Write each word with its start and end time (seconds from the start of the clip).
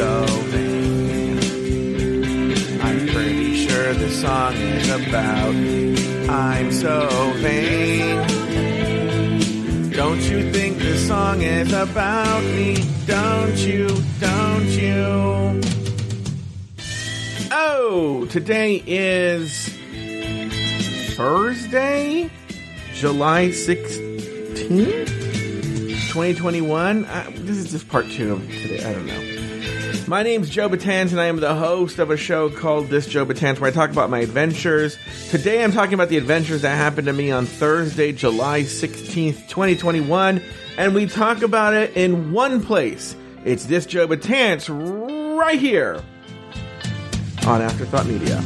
so 0.00 0.24
vain. 0.48 1.36
I'm 2.80 3.06
pretty 3.08 3.66
sure 3.66 3.92
this 3.92 4.22
song 4.22 4.54
is 4.54 4.88
about 4.88 5.54
me. 5.54 6.26
I'm 6.26 6.72
so 6.72 7.06
vain. 7.36 8.16
Don't 9.90 10.22
you 10.22 10.50
think 10.52 10.78
this 10.78 11.06
song 11.06 11.42
is 11.42 11.74
about 11.74 12.42
me? 12.44 12.82
Don't 13.04 13.58
you? 13.58 13.88
Don't 14.18 14.68
you? 14.68 15.60
Oh, 17.52 18.26
today 18.30 18.82
is 18.86 19.68
Thursday, 21.14 22.30
July 22.94 23.48
16th, 23.48 25.08
2021. 26.08 27.04
Uh, 27.04 27.30
this 27.34 27.58
is 27.58 27.70
just 27.70 27.86
part 27.90 28.08
two 28.08 28.32
of 28.32 28.48
today. 28.48 28.82
I 28.82 28.94
don't 28.94 29.04
know. 29.04 29.19
My 30.10 30.24
name's 30.24 30.50
Joe 30.50 30.68
Betance, 30.68 31.12
and 31.12 31.20
I 31.20 31.26
am 31.26 31.36
the 31.36 31.54
host 31.54 32.00
of 32.00 32.10
a 32.10 32.16
show 32.16 32.50
called 32.50 32.88
This 32.88 33.06
Joe 33.06 33.24
Betance, 33.24 33.60
where 33.60 33.70
I 33.70 33.72
talk 33.72 33.90
about 33.90 34.10
my 34.10 34.18
adventures. 34.18 34.98
Today, 35.30 35.62
I'm 35.62 35.70
talking 35.70 35.94
about 35.94 36.08
the 36.08 36.16
adventures 36.16 36.62
that 36.62 36.74
happened 36.74 37.06
to 37.06 37.12
me 37.12 37.30
on 37.30 37.46
Thursday, 37.46 38.10
July 38.10 38.62
16th, 38.62 39.46
2021, 39.46 40.42
and 40.76 40.96
we 40.96 41.06
talk 41.06 41.42
about 41.42 41.74
it 41.74 41.96
in 41.96 42.32
one 42.32 42.60
place. 42.60 43.14
It's 43.44 43.66
This 43.66 43.86
Joe 43.86 44.08
Betance 44.08 44.68
right 45.38 45.60
here 45.60 46.02
on 47.46 47.62
Afterthought 47.62 48.06
Media. 48.06 48.42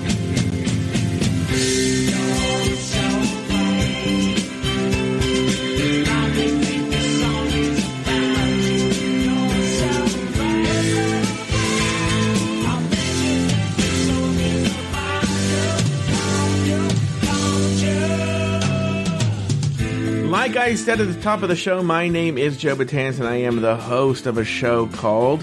Like 20.45 20.57
I 20.57 20.75
said 20.75 21.01
at 21.01 21.09
the 21.09 21.19
top 21.23 21.43
of 21.43 21.49
the 21.49 21.57
show, 21.57 21.83
my 21.83 22.09
name 22.09 22.37
is 22.37 22.59
Joe 22.59 22.77
Betance, 22.77 23.19
and 23.19 23.27
I 23.27 23.37
am 23.37 23.63
the 23.63 23.77
host 23.77 24.27
of 24.27 24.37
a 24.37 24.45
show 24.45 24.89
called 24.89 25.43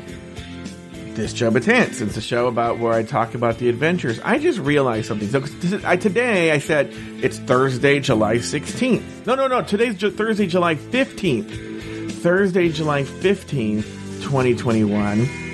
This 1.15 1.33
Joe 1.33 1.49
Betance. 1.49 2.01
It's 2.01 2.17
a 2.17 2.21
show 2.21 2.45
about 2.45 2.77
where 2.77 2.93
I 2.93 3.01
talk 3.01 3.33
about 3.33 3.57
the 3.57 3.67
adventures. 3.67 4.19
I 4.23 4.37
just 4.37 4.59
realized 4.59 5.07
something. 5.07 5.27
So 5.27 5.81
I, 5.83 5.97
today 5.97 6.51
I 6.51 6.59
said 6.59 6.91
it's 7.19 7.39
Thursday, 7.39 7.99
July 7.99 8.35
16th. 8.35 9.25
No, 9.25 9.33
no, 9.33 9.47
no. 9.47 9.63
Today's 9.63 9.95
Ju- 9.95 10.11
Thursday, 10.11 10.45
July 10.45 10.75
15th. 10.75 12.11
Thursday, 12.11 12.69
July 12.69 13.01
15th, 13.01 13.81
2021 14.21 15.50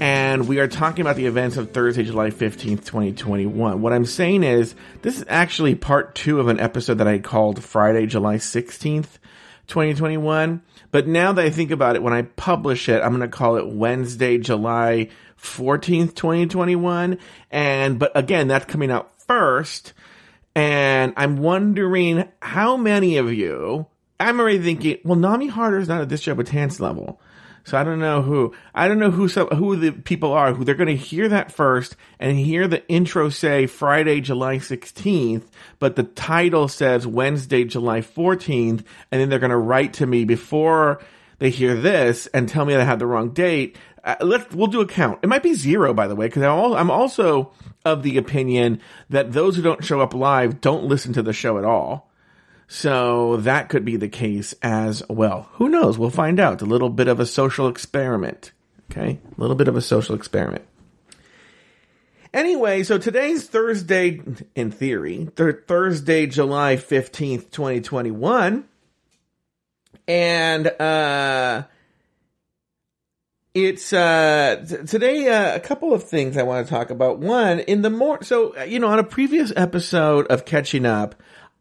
and 0.00 0.48
we 0.48 0.58
are 0.58 0.68
talking 0.68 1.00
about 1.00 1.16
the 1.16 1.26
events 1.26 1.56
of 1.56 1.70
Thursday, 1.70 2.04
July 2.04 2.30
15th, 2.30 2.84
2021. 2.84 3.80
What 3.80 3.92
I'm 3.92 4.04
saying 4.04 4.42
is, 4.42 4.74
this 5.02 5.18
is 5.18 5.24
actually 5.28 5.74
part 5.74 6.14
two 6.14 6.40
of 6.40 6.48
an 6.48 6.60
episode 6.60 6.98
that 6.98 7.08
I 7.08 7.18
called 7.18 7.62
Friday, 7.62 8.06
July 8.06 8.36
16th, 8.36 9.18
2021. 9.66 10.62
But 10.90 11.06
now 11.06 11.32
that 11.32 11.44
I 11.44 11.50
think 11.50 11.70
about 11.70 11.96
it, 11.96 12.02
when 12.02 12.12
I 12.12 12.22
publish 12.22 12.88
it, 12.88 13.02
I'm 13.02 13.16
going 13.16 13.20
to 13.20 13.28
call 13.28 13.56
it 13.56 13.68
Wednesday, 13.68 14.38
July 14.38 15.08
14th, 15.40 16.14
2021. 16.14 17.18
And, 17.50 17.98
but 17.98 18.12
again, 18.14 18.48
that's 18.48 18.66
coming 18.66 18.90
out 18.90 19.10
first. 19.22 19.92
And 20.54 21.12
I'm 21.16 21.38
wondering 21.38 22.28
how 22.40 22.76
many 22.76 23.16
of 23.16 23.32
you, 23.32 23.86
I'm 24.18 24.40
already 24.40 24.58
thinking, 24.60 24.98
well, 25.04 25.16
Nami 25.16 25.48
Harder 25.48 25.78
is 25.78 25.88
not 25.88 26.00
at 26.00 26.08
this 26.08 26.26
with 26.26 26.48
Tans 26.48 26.80
level. 26.80 27.20
So 27.66 27.76
I 27.76 27.82
don't 27.82 27.98
know 27.98 28.22
who 28.22 28.54
I 28.72 28.86
don't 28.86 29.00
know 29.00 29.10
who 29.10 29.28
some, 29.28 29.48
who 29.48 29.74
the 29.74 29.90
people 29.90 30.32
are 30.32 30.54
who 30.54 30.64
they're 30.64 30.76
going 30.76 30.86
to 30.86 30.94
hear 30.94 31.28
that 31.28 31.50
first 31.50 31.96
and 32.20 32.38
hear 32.38 32.68
the 32.68 32.86
intro 32.88 33.28
say 33.28 33.66
Friday, 33.66 34.20
July 34.20 34.58
16th, 34.58 35.42
but 35.80 35.96
the 35.96 36.04
title 36.04 36.68
says 36.68 37.08
Wednesday, 37.08 37.64
July 37.64 38.02
14th, 38.02 38.84
and 39.10 39.20
then 39.20 39.28
they're 39.28 39.40
going 39.40 39.50
to 39.50 39.56
write 39.56 39.94
to 39.94 40.06
me 40.06 40.24
before 40.24 41.02
they 41.40 41.50
hear 41.50 41.74
this 41.74 42.28
and 42.28 42.48
tell 42.48 42.64
me 42.64 42.72
that 42.72 42.82
I 42.82 42.84
had 42.84 43.00
the 43.00 43.06
wrong 43.06 43.30
date. 43.30 43.76
Uh, 44.04 44.14
let's 44.20 44.54
we'll 44.54 44.68
do 44.68 44.80
a 44.80 44.86
count. 44.86 45.18
It 45.24 45.26
might 45.26 45.42
be 45.42 45.54
zero, 45.54 45.92
by 45.92 46.06
the 46.06 46.14
way, 46.14 46.28
because 46.28 46.44
I'm 46.44 46.88
also 46.88 47.50
of 47.84 48.04
the 48.04 48.16
opinion 48.16 48.80
that 49.10 49.32
those 49.32 49.56
who 49.56 49.62
don't 49.62 49.84
show 49.84 50.00
up 50.00 50.14
live 50.14 50.60
don't 50.60 50.84
listen 50.84 51.12
to 51.14 51.22
the 51.22 51.32
show 51.32 51.58
at 51.58 51.64
all. 51.64 52.08
So 52.68 53.36
that 53.38 53.68
could 53.68 53.84
be 53.84 53.96
the 53.96 54.08
case 54.08 54.54
as 54.62 55.02
well. 55.08 55.48
Who 55.54 55.68
knows? 55.68 55.98
We'll 55.98 56.10
find 56.10 56.40
out. 56.40 56.62
A 56.62 56.66
little 56.66 56.90
bit 56.90 57.08
of 57.08 57.20
a 57.20 57.26
social 57.26 57.68
experiment. 57.68 58.52
Okay? 58.90 59.20
A 59.36 59.40
little 59.40 59.56
bit 59.56 59.68
of 59.68 59.76
a 59.76 59.80
social 59.80 60.14
experiment. 60.14 60.64
Anyway, 62.34 62.82
so 62.82 62.98
today's 62.98 63.46
Thursday, 63.46 64.20
in 64.54 64.70
theory, 64.70 65.28
th- 65.36 65.56
Thursday, 65.66 66.26
July 66.26 66.76
15th, 66.76 67.50
2021. 67.50 68.64
And, 70.08 70.66
uh, 70.66 71.62
it's 73.54 73.90
uh 73.90 74.62
t- 74.68 74.84
today 74.86 75.28
uh, 75.28 75.56
a 75.56 75.60
couple 75.60 75.94
of 75.94 76.04
things 76.04 76.36
I 76.36 76.42
want 76.42 76.66
to 76.66 76.70
talk 76.70 76.90
about. 76.90 77.20
One, 77.20 77.60
in 77.60 77.80
the 77.80 77.88
more 77.88 78.22
so 78.22 78.54
you 78.64 78.78
know 78.78 78.88
on 78.88 78.98
a 78.98 79.02
previous 79.02 79.50
episode 79.56 80.26
of 80.26 80.44
Catching 80.44 80.84
Up, 80.84 81.14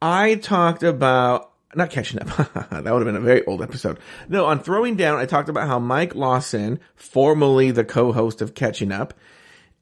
I 0.06 0.36
talked 0.36 0.84
about 0.84 1.52
not 1.74 1.90
catching 1.90 2.22
up. 2.22 2.28
that 2.70 2.84
would 2.84 2.86
have 2.86 3.06
been 3.06 3.16
a 3.16 3.20
very 3.22 3.44
old 3.46 3.64
episode. 3.64 3.98
No, 4.30 4.46
on 4.46 4.60
throwing 4.60 4.98
down, 4.98 5.18
I 5.18 5.26
talked 5.26 5.50
about 5.50 5.68
how 5.68 5.80
Mike 5.80 6.14
Lawson, 6.14 6.80
formerly 6.94 7.72
the 7.72 7.84
co-host 7.84 8.40
of 8.40 8.54
Catching 8.54 8.92
Up, 8.92 9.16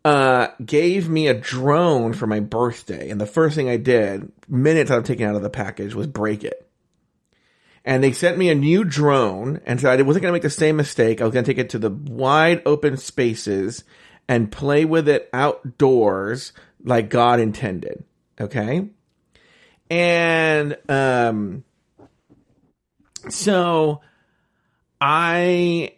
uh, 0.06 0.48
gave 0.66 1.10
me 1.10 1.28
a 1.28 1.34
drone 1.34 2.14
for 2.14 2.26
my 2.26 2.40
birthday, 2.40 3.10
and 3.10 3.20
the 3.20 3.26
first 3.26 3.58
thing 3.58 3.68
I 3.68 3.76
did, 3.76 4.32
minutes 4.48 4.90
out 4.92 5.00
of 5.00 5.04
taking 5.04 5.26
out 5.26 5.36
of 5.36 5.42
the 5.42 5.50
package, 5.50 5.94
was 5.94 6.08
break 6.08 6.46
it. 6.46 6.70
And 7.84 8.02
they 8.02 8.14
sent 8.14 8.38
me 8.38 8.50
a 8.50 8.56
new 8.56 8.86
drone, 8.86 9.60
and 9.66 9.82
said 9.82 10.00
I 10.00 10.04
wasn't 10.04 10.22
going 10.22 10.32
to 10.32 10.36
make 10.36 10.42
the 10.42 10.50
same 10.50 10.78
mistake. 10.78 11.20
I 11.20 11.26
was 11.26 11.34
going 11.34 11.44
to 11.44 11.52
take 11.52 11.60
it 11.60 11.72
to 11.72 11.80
the 11.80 11.90
wide 11.90 12.62
open 12.66 12.96
spaces 12.96 13.84
and 14.30 14.50
play 14.50 14.86
with 14.86 15.10
it 15.10 15.30
outdoors 15.34 16.54
like 16.82 17.10
God 17.10 17.42
intended. 17.42 18.06
Okay 18.40 18.88
and 19.94 20.76
um 20.90 21.64
so 23.30 24.02
i 25.00 25.94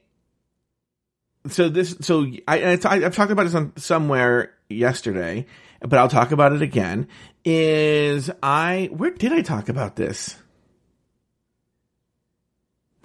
so 1.47 1.69
this 1.69 1.95
so 2.01 2.25
I, 2.45 2.77
I 2.83 2.99
have 2.99 3.15
talked 3.15 3.31
about 3.31 3.43
this 3.43 3.55
on 3.55 3.71
somewhere 3.77 4.53
yesterday 4.67 5.45
but 5.79 5.97
i'll 5.97 6.09
talk 6.09 6.33
about 6.33 6.51
it 6.51 6.61
again 6.61 7.07
is 7.45 8.29
i 8.43 8.89
where 8.91 9.11
did 9.11 9.31
i 9.31 9.41
talk 9.41 9.69
about 9.69 9.95
this? 9.95 10.35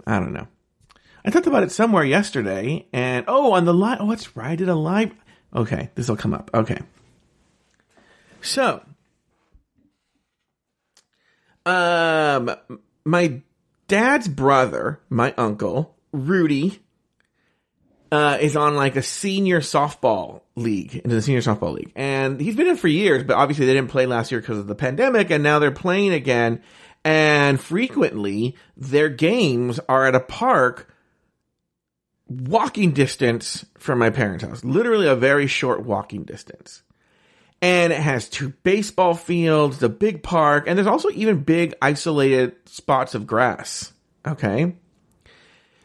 I 0.07 0.19
don't 0.19 0.33
know. 0.33 0.49
I 1.25 1.31
talked 1.31 1.47
about 1.47 1.62
it 1.62 1.71
somewhere 1.71 2.03
yesterday 2.03 2.89
and 2.93 3.27
oh 3.28 3.53
on 3.53 3.65
the 3.65 3.75
live 3.75 3.99
oh 4.01 4.09
right 4.34 4.51
I 4.51 4.57
did 4.57 4.69
a 4.69 4.75
live 4.75 5.12
okay 5.55 5.91
this 5.95 6.09
will 6.09 6.17
come 6.17 6.34
up 6.34 6.51
okay. 6.53 6.81
So 8.41 8.83
um, 11.66 12.50
my 13.04 13.43
dad's 13.88 14.28
brother, 14.28 15.00
my 15.09 15.34
uncle, 15.37 15.97
Rudy, 16.12 16.81
uh, 18.12 18.38
is 18.41 18.56
on 18.56 18.76
like 18.76 18.97
a 18.97 19.03
senior 19.03 19.60
softball 19.60 20.43
league, 20.56 20.97
into 20.97 21.15
the 21.15 21.22
senior 21.22 21.41
softball 21.41 21.75
league. 21.75 21.93
And 21.94 22.41
he's 22.41 22.56
been 22.56 22.66
in 22.66 22.76
for 22.76 22.88
years, 22.88 23.22
but 23.22 23.37
obviously 23.37 23.66
they 23.66 23.75
didn't 23.75 23.91
play 23.91 24.06
last 24.06 24.31
year 24.31 24.41
because 24.41 24.59
of 24.59 24.66
the 24.66 24.75
pandemic, 24.75 25.31
and 25.31 25.43
now 25.43 25.59
they're 25.59 25.71
playing 25.71 26.12
again. 26.12 26.62
And 27.04 27.60
frequently, 27.60 28.56
their 28.77 29.09
games 29.09 29.81
are 29.88 30.06
at 30.06 30.15
a 30.15 30.21
park 30.21 30.92
walking 32.28 32.92
distance 32.92 33.65
from 33.78 33.98
my 33.98 34.10
parents' 34.10 34.45
house. 34.45 34.65
Literally 34.65 35.07
a 35.07 35.16
very 35.16 35.47
short 35.47 35.83
walking 35.84 36.24
distance 36.24 36.83
and 37.62 37.92
it 37.92 38.01
has 38.01 38.28
two 38.28 38.51
baseball 38.62 39.15
fields, 39.15 39.78
the 39.78 39.89
big 39.89 40.22
park, 40.22 40.65
and 40.66 40.78
there's 40.78 40.86
also 40.86 41.10
even 41.10 41.42
big 41.42 41.74
isolated 41.83 42.54
spots 42.66 43.15
of 43.15 43.27
grass. 43.27 43.92
Okay. 44.27 44.74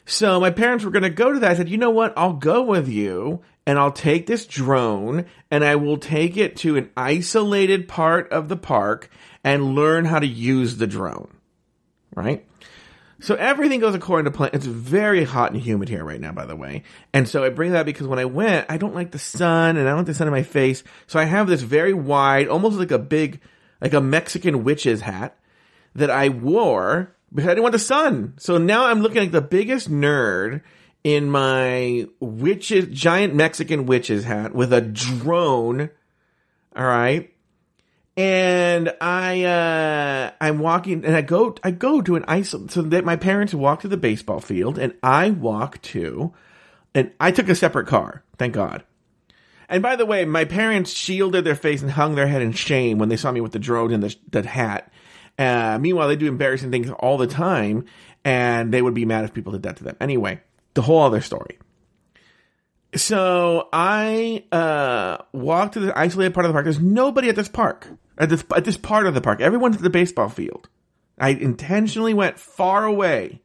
So 0.06 0.40
my 0.40 0.52
parents 0.52 0.86
were 0.86 0.92
going 0.92 1.04
to 1.04 1.10
go 1.10 1.34
to 1.34 1.40
that. 1.40 1.52
I 1.52 1.56
said, 1.56 1.70
you 1.70 1.78
know 1.78 1.90
what? 1.90 2.14
I'll 2.16 2.34
go 2.34 2.62
with 2.62 2.88
you 2.88 3.42
and 3.66 3.80
I'll 3.80 3.92
take 3.92 4.28
this 4.28 4.46
drone 4.46 5.26
and 5.50 5.64
I 5.64 5.76
will 5.78 5.98
take 5.98 6.38
it 6.38 6.58
to 6.58 6.78
an 6.78 6.92
isolated 6.96 7.88
part 7.88 8.32
of 8.32 8.48
the 8.48 8.58
park 8.58 9.10
and 9.44 9.76
learn 9.76 10.06
how 10.06 10.20
to 10.20 10.28
use 10.28 10.78
the 10.78 10.88
drone. 10.88 11.30
Right? 12.16 12.46
So 13.26 13.34
everything 13.34 13.80
goes 13.80 13.96
according 13.96 14.26
to 14.26 14.38
plan. 14.38 14.52
It's 14.54 14.68
very 14.68 15.24
hot 15.24 15.52
and 15.52 15.60
humid 15.60 15.90
here 15.90 16.04
right 16.04 16.22
now, 16.22 16.32
by 16.32 16.46
the 16.46 16.56
way. 16.56 16.84
And 17.12 17.28
so 17.28 17.44
I 17.44 17.50
bring 17.50 17.72
that 17.72 17.88
because 17.88 18.06
when 18.06 18.20
I 18.20 18.26
went, 18.26 18.68
I 18.70 18.78
don't 18.78 18.94
like 18.94 19.10
the 19.10 19.18
sun 19.18 19.78
and 19.78 19.88
I 19.88 19.90
don't 19.90 19.98
like 19.98 20.06
the 20.06 20.14
sun 20.14 20.28
in 20.28 20.32
my 20.32 20.44
face. 20.44 20.84
So 21.08 21.18
I 21.18 21.24
have 21.24 21.48
this 21.48 21.64
very 21.64 21.92
wide, 21.92 22.48
almost 22.48 22.78
like 22.78 22.92
a 22.92 23.00
big, 23.00 23.42
like 23.82 23.96
a 23.96 24.00
Mexican 24.00 24.64
witch's 24.64 25.02
hat 25.02 25.40
that 25.96 26.12
I 26.12 26.30
wore 26.30 27.16
because 27.34 27.48
I 27.48 27.52
didn't 27.54 27.64
want 27.64 27.74
the 27.74 27.80
sun. 27.80 28.36
So 28.38 28.60
now 28.60 28.86
I'm 28.86 29.02
looking 29.02 29.22
like 29.22 29.32
the 29.32 29.42
biggest 29.42 29.90
nerd 29.90 30.62
in 31.04 31.28
my 31.28 32.06
witches, 32.20 32.88
giant 32.90 33.34
Mexican 33.34 33.88
witch's 33.88 34.24
hat 34.24 34.54
with 34.54 34.72
a 34.72 34.82
drone. 34.82 35.90
All 36.76 36.86
right. 36.86 37.34
And 38.18 38.94
I, 39.02 39.44
uh, 39.44 40.32
I'm 40.40 40.60
walking 40.60 41.04
and 41.04 41.16
I 41.16 41.22
go, 41.22 41.56
I 41.64 41.72
go 41.72 42.02
to 42.02 42.16
an 42.16 42.24
ice, 42.28 42.52
so 42.52 42.82
that 42.82 43.04
my 43.04 43.18
parents 43.18 43.54
walk 43.54 43.82
to 43.82 43.90
the 43.90 43.98
baseball 43.98 44.40
field 44.40 44.78
and 44.80 44.94
I 45.04 45.32
walk 45.32 45.82
to, 45.84 46.34
and 46.94 47.12
I 47.20 47.32
took 47.32 47.50
a 47.50 47.56
separate 47.56 47.88
car. 47.88 48.24
Thank 48.38 48.54
God. 48.54 48.84
And 49.68 49.82
by 49.82 49.96
the 49.96 50.06
way, 50.06 50.24
my 50.26 50.46
parents 50.46 50.94
shielded 50.94 51.44
their 51.44 51.56
face 51.56 51.82
and 51.82 51.92
hung 51.92 52.16
their 52.16 52.28
head 52.28 52.42
in 52.42 52.54
shame 52.54 53.00
when 53.00 53.10
they 53.10 53.18
saw 53.18 53.32
me 53.32 53.42
with 53.42 53.52
the 53.52 53.60
drone 53.60 53.92
and 53.92 54.04
the, 54.04 54.16
the 54.32 54.48
hat. 54.48 54.92
Uh, 55.38 55.78
meanwhile, 55.82 56.08
they 56.08 56.16
do 56.16 56.28
embarrassing 56.28 56.72
things 56.72 56.90
all 56.92 57.18
the 57.18 57.28
time, 57.28 57.86
and 58.24 58.74
they 58.74 58.82
would 58.82 58.94
be 58.94 59.06
mad 59.06 59.26
if 59.26 59.34
people 59.34 59.52
did 59.52 59.64
that 59.64 59.78
to 59.78 59.84
them. 59.84 59.98
Anyway, 60.00 60.40
the 60.76 60.82
whole 60.82 61.02
other 61.02 61.22
story. 61.22 61.58
So 62.96 63.68
I 63.74 64.46
uh, 64.52 65.18
walked 65.34 65.74
to 65.74 65.82
the 65.82 65.98
isolated 65.98 66.34
part 66.34 66.46
of 66.46 66.50
the 66.50 66.54
park. 66.54 66.66
There's 66.66 66.80
nobody 66.80 67.28
at 67.28 67.36
this 67.36 67.50
park, 67.50 67.90
at 68.18 68.30
this 68.30 68.44
at 68.56 68.66
this 68.66 68.78
part 68.78 69.08
of 69.08 69.14
the 69.14 69.22
park. 69.22 69.42
Everyone's 69.42 69.78
at 69.78 69.82
the 69.82 69.90
baseball 69.90 70.30
field. 70.30 70.70
I 71.18 71.30
intentionally 71.30 72.14
went 72.14 72.40
far 72.40 72.86
away. 72.86 73.42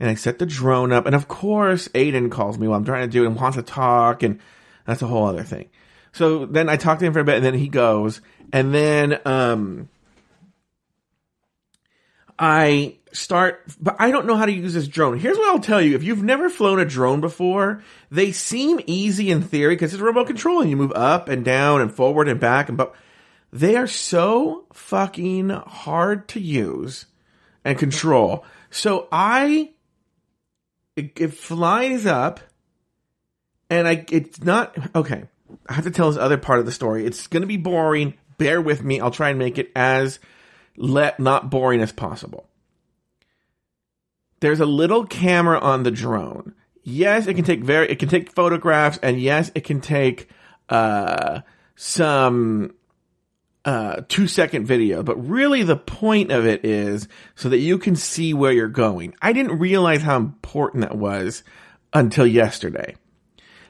And 0.00 0.10
I 0.10 0.14
set 0.14 0.38
the 0.38 0.46
drone 0.46 0.92
up, 0.92 1.06
and 1.06 1.14
of 1.14 1.28
course, 1.28 1.88
Aiden 1.88 2.30
calls 2.30 2.58
me 2.58 2.66
while 2.66 2.76
I'm 2.76 2.84
trying 2.84 3.08
to 3.08 3.12
do 3.12 3.22
it 3.22 3.28
and 3.28 3.36
wants 3.36 3.56
to 3.56 3.62
talk, 3.62 4.24
and 4.24 4.40
that's 4.86 5.02
a 5.02 5.06
whole 5.06 5.26
other 5.26 5.44
thing. 5.44 5.70
So 6.12 6.46
then 6.46 6.68
I 6.68 6.76
talk 6.76 6.98
to 6.98 7.04
him 7.04 7.12
for 7.12 7.20
a 7.20 7.24
bit, 7.24 7.36
and 7.36 7.44
then 7.44 7.54
he 7.54 7.68
goes, 7.68 8.20
and 8.52 8.74
then 8.74 9.20
um, 9.24 9.88
I 12.38 12.96
start, 13.12 13.62
but 13.80 13.96
I 13.98 14.10
don't 14.10 14.26
know 14.26 14.36
how 14.36 14.46
to 14.46 14.52
use 14.52 14.74
this 14.74 14.88
drone. 14.88 15.18
Here's 15.18 15.38
what 15.38 15.48
I'll 15.48 15.60
tell 15.60 15.80
you. 15.80 15.94
If 15.94 16.02
you've 16.02 16.22
never 16.22 16.48
flown 16.48 16.80
a 16.80 16.84
drone 16.84 17.20
before, 17.20 17.82
they 18.10 18.32
seem 18.32 18.80
easy 18.86 19.30
in 19.30 19.42
theory 19.42 19.74
because 19.74 19.94
it's 19.94 20.02
remote 20.02 20.26
control 20.26 20.60
and 20.60 20.70
you 20.70 20.76
move 20.76 20.92
up 20.92 21.28
and 21.28 21.44
down 21.44 21.80
and 21.80 21.94
forward 21.94 22.28
and 22.28 22.40
back 22.40 22.68
and 22.68 22.76
but 22.76 22.94
they 23.52 23.76
are 23.76 23.86
so 23.86 24.66
fucking 24.72 25.50
hard 25.50 26.26
to 26.28 26.40
use 26.40 27.06
and 27.64 27.78
control. 27.78 28.44
So 28.70 29.06
I, 29.12 29.70
it, 30.96 31.12
it 31.20 31.34
flies 31.34 32.04
up 32.04 32.40
and 33.70 33.86
I, 33.86 34.04
it's 34.10 34.42
not, 34.42 34.76
okay. 34.96 35.24
I 35.68 35.74
have 35.74 35.84
to 35.84 35.92
tell 35.92 36.10
this 36.10 36.18
other 36.18 36.36
part 36.36 36.58
of 36.58 36.66
the 36.66 36.72
story. 36.72 37.06
It's 37.06 37.28
going 37.28 37.42
to 37.42 37.46
be 37.46 37.56
boring. 37.56 38.14
Bear 38.38 38.60
with 38.60 38.82
me. 38.82 38.98
I'll 38.98 39.12
try 39.12 39.30
and 39.30 39.38
make 39.38 39.56
it 39.56 39.70
as 39.76 40.18
let 40.76 41.20
not 41.20 41.50
boring 41.50 41.80
as 41.80 41.92
possible. 41.92 42.48
There's 44.40 44.60
a 44.60 44.66
little 44.66 45.06
camera 45.06 45.58
on 45.58 45.82
the 45.82 45.90
drone. 45.90 46.54
Yes, 46.82 47.26
it 47.26 47.34
can 47.34 47.44
take 47.44 47.64
very 47.64 47.88
it 47.88 47.98
can 47.98 48.08
take 48.08 48.30
photographs 48.30 48.98
and 49.02 49.20
yes, 49.20 49.50
it 49.54 49.64
can 49.64 49.80
take 49.80 50.28
uh 50.68 51.40
some 51.76 52.74
uh, 53.64 54.02
two 54.08 54.26
second 54.26 54.66
video, 54.66 55.02
but 55.02 55.16
really 55.16 55.62
the 55.62 55.76
point 55.76 56.30
of 56.30 56.46
it 56.46 56.64
is 56.64 57.08
so 57.34 57.48
that 57.48 57.58
you 57.58 57.78
can 57.78 57.96
see 57.96 58.34
where 58.34 58.52
you're 58.52 58.68
going. 58.68 59.14
I 59.22 59.32
didn't 59.32 59.58
realize 59.58 60.02
how 60.02 60.16
important 60.16 60.82
that 60.82 60.96
was 60.96 61.42
until 61.92 62.26
yesterday. 62.26 62.96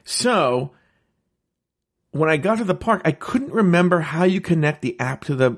So 0.03 0.71
when 2.11 2.29
I 2.29 2.37
got 2.37 2.57
to 2.57 2.65
the 2.65 2.75
park, 2.75 3.01
I 3.05 3.11
couldn't 3.11 3.53
remember 3.53 4.01
how 4.01 4.25
you 4.25 4.41
connect 4.41 4.81
the 4.81 4.99
app 4.99 5.23
to 5.25 5.35
the 5.35 5.57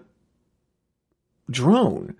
drone. 1.49 2.15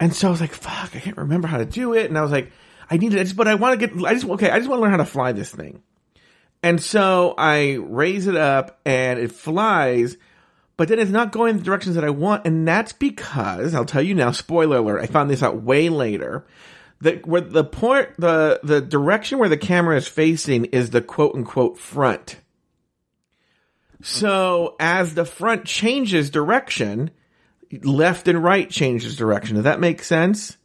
And 0.00 0.14
so 0.14 0.28
I 0.28 0.30
was 0.30 0.40
like, 0.40 0.52
fuck, 0.52 0.96
I 0.96 1.00
can't 1.00 1.16
remember 1.16 1.48
how 1.48 1.58
to 1.58 1.64
do 1.64 1.94
it. 1.94 2.06
And 2.06 2.18
I 2.18 2.22
was 2.22 2.32
like, 2.32 2.50
I 2.90 2.96
need 2.96 3.14
it, 3.14 3.36
but 3.36 3.48
I 3.48 3.54
want 3.54 3.78
to 3.78 3.86
get, 3.86 4.04
I 4.04 4.14
just, 4.14 4.26
okay, 4.26 4.50
I 4.50 4.58
just 4.58 4.68
want 4.68 4.80
to 4.80 4.82
learn 4.82 4.90
how 4.90 4.96
to 4.98 5.04
fly 5.04 5.32
this 5.32 5.50
thing. 5.50 5.82
And 6.62 6.82
so 6.82 7.34
I 7.36 7.74
raise 7.74 8.26
it 8.26 8.36
up 8.36 8.80
and 8.84 9.18
it 9.18 9.32
flies, 9.32 10.16
but 10.76 10.88
then 10.88 10.98
it's 10.98 11.10
not 11.10 11.32
going 11.32 11.56
the 11.56 11.62
directions 11.62 11.94
that 11.96 12.04
I 12.04 12.10
want. 12.10 12.46
And 12.46 12.66
that's 12.66 12.92
because, 12.92 13.74
I'll 13.74 13.84
tell 13.84 14.02
you 14.02 14.14
now, 14.14 14.30
spoiler 14.30 14.78
alert, 14.78 15.00
I 15.00 15.06
found 15.06 15.30
this 15.30 15.42
out 15.42 15.62
way 15.62 15.88
later. 15.88 16.46
That 17.00 17.26
where 17.26 17.40
the 17.40 17.64
point, 17.64 18.10
the, 18.16 18.60
the 18.62 18.80
direction 18.80 19.38
where 19.38 19.48
the 19.48 19.56
camera 19.56 19.96
is 19.96 20.06
facing 20.06 20.66
is 20.66 20.90
the 20.90 21.02
quote 21.02 21.34
unquote 21.34 21.78
front. 21.78 22.36
So 24.02 24.76
as 24.78 25.14
the 25.14 25.24
front 25.24 25.64
changes 25.64 26.30
direction, 26.30 27.10
left 27.82 28.28
and 28.28 28.42
right 28.42 28.68
changes 28.68 29.16
direction. 29.16 29.56
Does 29.56 29.64
that 29.64 29.80
make 29.80 30.02
sense? 30.02 30.56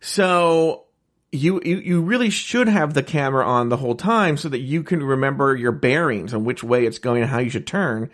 So 0.00 0.84
you, 1.32 1.60
you 1.64 1.76
you 1.78 2.02
really 2.02 2.30
should 2.30 2.68
have 2.68 2.94
the 2.94 3.02
camera 3.02 3.46
on 3.46 3.68
the 3.68 3.76
whole 3.76 3.94
time 3.94 4.36
so 4.36 4.48
that 4.48 4.60
you 4.60 4.82
can 4.82 5.02
remember 5.02 5.54
your 5.54 5.72
bearings 5.72 6.32
and 6.32 6.44
which 6.44 6.62
way 6.62 6.84
it's 6.84 6.98
going 6.98 7.22
and 7.22 7.30
how 7.30 7.38
you 7.38 7.50
should 7.50 7.66
turn. 7.66 8.10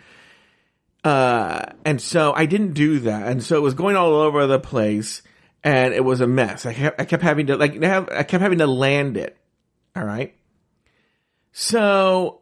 Uh, 1.03 1.63
and 1.85 2.01
so 2.01 2.33
I 2.33 2.45
didn't 2.45 2.73
do 2.73 2.99
that, 2.99 3.27
and 3.27 3.41
so 3.41 3.55
it 3.55 3.61
was 3.61 3.73
going 3.73 3.95
all 3.95 4.13
over 4.13 4.45
the 4.45 4.59
place, 4.59 5.21
and 5.63 5.93
it 5.93 6.03
was 6.03 6.21
a 6.21 6.27
mess. 6.27 6.65
I 6.65 6.73
kept 6.73 6.99
I 6.99 7.05
kept 7.05 7.23
having 7.23 7.47
to 7.47 7.55
like 7.55 7.81
have 7.81 8.09
I 8.09 8.23
kept 8.23 8.41
having 8.41 8.59
to 8.59 8.67
land 8.67 9.17
it. 9.17 9.37
All 9.95 10.03
right. 10.03 10.35
So 11.53 12.41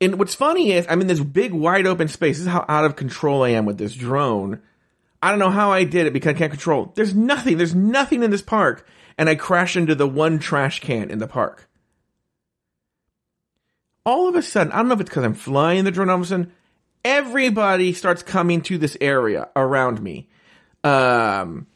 and 0.00 0.18
what's 0.18 0.34
funny 0.34 0.72
is 0.72 0.86
I'm 0.88 1.00
in 1.00 1.06
this 1.06 1.20
big 1.20 1.52
wide 1.52 1.86
open 1.86 2.08
space. 2.08 2.36
This 2.38 2.46
is 2.46 2.52
how 2.52 2.64
out 2.68 2.84
of 2.84 2.96
control 2.96 3.42
I 3.42 3.50
am 3.50 3.64
with 3.64 3.78
this 3.78 3.94
drone. 3.94 4.60
I 5.22 5.30
don't 5.30 5.40
know 5.40 5.50
how 5.50 5.72
I 5.72 5.84
did 5.84 6.06
it 6.06 6.12
because 6.12 6.30
I 6.30 6.38
can't 6.38 6.52
control. 6.52 6.92
There's 6.94 7.14
nothing. 7.14 7.58
There's 7.58 7.74
nothing 7.74 8.22
in 8.22 8.30
this 8.30 8.42
park. 8.42 8.86
And 9.16 9.28
I 9.28 9.34
crash 9.34 9.76
into 9.76 9.96
the 9.96 10.06
one 10.06 10.38
trash 10.38 10.78
can 10.80 11.10
in 11.10 11.18
the 11.18 11.26
park. 11.26 11.68
All 14.06 14.28
of 14.28 14.36
a 14.36 14.42
sudden, 14.42 14.72
I 14.72 14.76
don't 14.76 14.88
know 14.88 14.94
if 14.94 15.00
it's 15.00 15.10
because 15.10 15.24
I'm 15.24 15.34
flying 15.34 15.84
the 15.84 15.90
drone, 15.90 16.08
all 16.08 16.16
of 16.16 16.22
a 16.22 16.26
sudden, 16.26 16.52
everybody 17.04 17.92
starts 17.92 18.22
coming 18.22 18.62
to 18.62 18.78
this 18.78 18.96
area 19.00 19.48
around 19.56 20.00
me. 20.00 20.28
Um, 20.84 21.66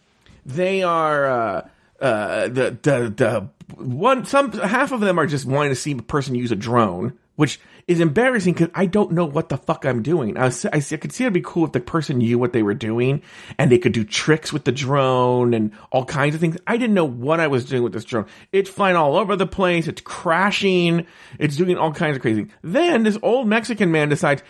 they 0.46 0.84
are, 0.84 1.26
uh, 1.26 1.68
uh, 2.00 2.48
the, 2.48 2.78
the, 2.80 3.12
the 3.14 3.48
one, 3.76 4.24
some, 4.24 4.52
half 4.52 4.92
of 4.92 5.00
them 5.00 5.18
are 5.18 5.26
just 5.26 5.44
wanting 5.44 5.72
to 5.72 5.76
see 5.76 5.92
a 5.92 5.96
person 5.96 6.36
use 6.36 6.52
a 6.52 6.56
drone, 6.56 7.18
which 7.34 7.60
is 7.88 8.00
embarrassing 8.00 8.54
because 8.54 8.70
I 8.74 8.86
don't 8.86 9.12
know 9.12 9.24
what 9.24 9.48
the 9.48 9.56
fuck 9.56 9.84
I'm 9.84 10.02
doing. 10.02 10.36
I, 10.36 10.46
was, 10.46 10.64
I, 10.66 10.76
I 10.76 10.96
could 10.96 11.12
see 11.12 11.24
it'd 11.24 11.32
be 11.32 11.40
cool 11.42 11.66
if 11.66 11.72
the 11.72 11.80
person 11.80 12.18
knew 12.18 12.38
what 12.38 12.52
they 12.52 12.62
were 12.62 12.74
doing 12.74 13.22
and 13.58 13.70
they 13.70 13.78
could 13.78 13.92
do 13.92 14.04
tricks 14.04 14.52
with 14.52 14.64
the 14.64 14.72
drone 14.72 15.54
and 15.54 15.72
all 15.90 16.04
kinds 16.04 16.34
of 16.34 16.40
things. 16.40 16.56
I 16.66 16.76
didn't 16.76 16.94
know 16.94 17.04
what 17.04 17.40
I 17.40 17.48
was 17.48 17.64
doing 17.64 17.82
with 17.82 17.92
this 17.92 18.04
drone. 18.04 18.26
It's 18.52 18.70
flying 18.70 18.96
all 18.96 19.16
over 19.16 19.36
the 19.36 19.46
place. 19.46 19.88
It's 19.88 20.00
crashing. 20.00 21.06
It's 21.38 21.56
doing 21.56 21.76
all 21.76 21.92
kinds 21.92 22.16
of 22.16 22.22
crazy. 22.22 22.48
Then 22.62 23.02
this 23.02 23.18
old 23.22 23.48
Mexican 23.48 23.90
man 23.90 24.08
decides 24.08 24.42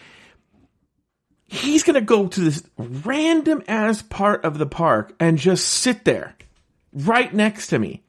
he's 1.47 1.83
going 1.83 1.95
to 1.95 2.01
go 2.01 2.27
to 2.27 2.41
this 2.41 2.63
random 2.77 3.63
ass 3.69 4.03
part 4.03 4.45
of 4.45 4.59
the 4.59 4.67
park 4.67 5.15
and 5.21 5.39
just 5.39 5.69
sit 5.69 6.05
there 6.05 6.35
right 6.93 7.33
next 7.33 7.69
to 7.69 7.79
me. 7.79 8.03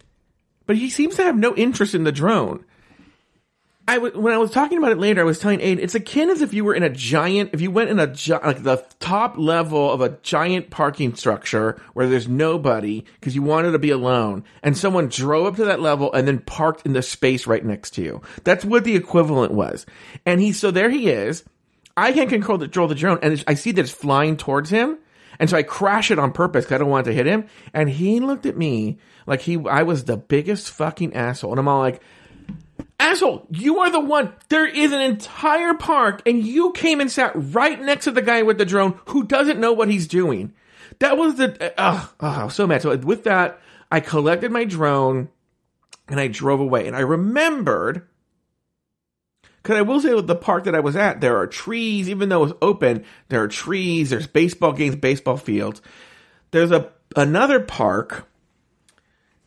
But 0.66 0.78
he 0.78 0.90
seems 0.90 1.16
to 1.16 1.24
have 1.24 1.38
no 1.38 1.56
interest 1.56 1.94
in 1.94 2.04
the 2.04 2.12
drone. 2.12 2.64
I 3.86 3.96
w- 3.96 4.18
when 4.18 4.34
I 4.34 4.38
was 4.38 4.52
talking 4.52 4.78
about 4.78 4.94
it 4.94 4.98
later, 4.98 5.20
I 5.20 5.26
was 5.26 5.40
telling 5.40 5.60
Aid, 5.60 5.80
it's 5.80 5.94
akin 5.94 6.30
as 6.30 6.42
if 6.42 6.54
you 6.54 6.64
were 6.64 6.74
in 6.74 6.84
a 6.84 6.90
giant, 6.90 7.50
if 7.52 7.60
you 7.60 7.70
went 7.70 7.90
in 7.90 8.00
a 8.00 8.08
gi- 8.08 8.32
like 8.32 8.64
the 8.64 8.86
top 9.00 9.38
level 9.38 9.92
of 9.92 10.00
a 10.00 10.18
giant 10.22 10.70
parking 10.70 11.16
structure 11.16 11.82
where 11.94 12.08
there's 12.08 12.28
nobody 12.28 13.04
because 13.20 13.36
you 13.36 13.42
wanted 13.42 13.72
to 13.72 13.80
be 13.80 13.90
alone, 13.90 14.46
and 14.62 14.78
someone 14.78 15.10
drove 15.10 15.48
up 15.48 15.56
to 15.58 15.66
that 15.66 15.82
level 15.82 16.14
and 16.14 16.26
then 16.26 16.40
parked 16.40 16.86
in 16.86 16.94
the 16.94 17.02
space 17.02 17.46
right 17.46 17.66
next 17.66 17.92
to 17.92 18.02
you. 18.02 18.22
That's 18.46 18.64
what 18.64 18.86
the 18.86 18.96
equivalent 18.96 19.52
was. 19.52 19.86
And 20.26 20.40
he, 20.40 20.54
so 20.54 20.72
there 20.72 20.90
he 20.90 21.10
is. 21.10 21.44
I 21.98 22.14
can't 22.14 22.30
control 22.30 22.58
the, 22.58 22.66
control 22.66 22.88
the 22.88 22.96
drone, 22.96 23.20
and 23.22 23.44
I 23.48 23.54
see 23.56 23.72
that 23.74 23.82
it's 23.82 23.92
flying 23.92 24.38
towards 24.38 24.70
him, 24.70 24.98
and 25.40 25.50
so 25.50 25.58
I 25.58 25.64
crash 25.64 26.10
it 26.10 26.20
on 26.20 26.32
purpose 26.32 26.64
because 26.64 26.76
I 26.76 26.78
don't 26.80 26.90
want 26.90 27.06
to 27.06 27.14
hit 27.14 27.26
him. 27.26 27.48
And 27.74 27.90
he 27.90 28.22
looked 28.22 28.46
at 28.46 28.58
me 28.58 28.98
like 29.28 29.42
he, 29.42 29.60
I 29.68 29.84
was 29.84 30.06
the 30.06 30.18
biggest 30.18 30.72
fucking 30.72 31.14
asshole, 31.14 31.52
and 31.52 31.60
I'm 31.60 31.68
all 31.68 31.80
like 31.80 32.02
asshole, 33.00 33.48
you 33.52 33.80
are 33.80 33.92
the 33.92 34.00
one. 34.00 34.34
There 34.50 34.68
is 34.68 34.92
an 34.92 35.02
entire 35.02 35.74
park, 35.74 36.22
and 36.26 36.44
you 36.44 36.72
came 36.72 37.00
and 37.00 37.12
sat 37.12 37.32
right 37.36 37.80
next 37.82 38.06
to 38.06 38.12
the 38.12 38.22
guy 38.22 38.44
with 38.44 38.58
the 38.58 38.66
drone 38.66 39.00
who 39.08 39.24
doesn't 39.24 39.60
know 39.60 39.74
what 39.74 39.90
he's 39.90 40.08
doing. 40.08 40.54
That 41.00 41.18
was 41.18 41.36
the. 41.36 41.74
Uh, 41.80 42.06
oh, 42.20 42.48
so 42.50 42.68
mad. 42.68 42.82
So 42.82 42.96
with 42.98 43.26
that, 43.26 43.60
I 43.92 44.00
collected 44.00 44.52
my 44.52 44.64
drone 44.64 45.30
and 46.08 46.20
I 46.20 46.28
drove 46.28 46.60
away. 46.60 46.88
And 46.88 46.96
I 46.96 47.02
remembered. 47.02 48.08
Because 49.62 49.78
I 49.78 49.82
will 49.82 50.02
say 50.02 50.14
with 50.14 50.28
the 50.28 50.36
park 50.36 50.66
that 50.66 50.76
I 50.76 50.82
was 50.82 50.98
at, 50.98 51.22
there 51.22 51.38
are 51.38 51.48
trees, 51.48 52.10
even 52.10 52.28
though 52.28 52.44
it's 52.44 52.54
open, 52.62 53.06
there 53.30 53.42
are 53.42 53.48
trees, 53.48 54.10
there's 54.10 54.28
baseball 54.28 54.74
games, 54.74 54.98
baseball 54.98 55.38
fields. 55.38 55.82
There's 56.52 56.72
a 56.72 56.92
another 57.16 57.62
park 57.62 58.28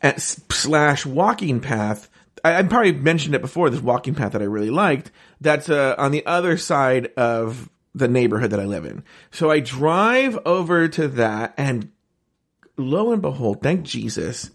at 0.00 0.20
slash 0.20 1.04
walking 1.04 1.60
path 1.60 2.08
I, 2.44 2.56
I 2.56 2.62
probably 2.62 2.92
mentioned 2.92 3.34
it 3.34 3.40
before. 3.40 3.70
This 3.70 3.80
walking 3.80 4.14
path 4.14 4.32
that 4.32 4.42
I 4.42 4.46
really 4.46 4.70
liked. 4.70 5.10
That's 5.40 5.68
uh, 5.68 5.94
on 5.98 6.10
the 6.12 6.24
other 6.26 6.56
side 6.56 7.12
of 7.16 7.68
the 7.94 8.08
neighborhood 8.08 8.50
that 8.50 8.60
I 8.60 8.64
live 8.64 8.84
in. 8.84 9.04
So 9.30 9.50
I 9.50 9.60
drive 9.60 10.38
over 10.44 10.86
to 10.88 11.08
that, 11.08 11.54
and 11.56 11.90
lo 12.76 13.12
and 13.12 13.22
behold, 13.22 13.62
thank 13.62 13.84
Jesus, 13.84 14.50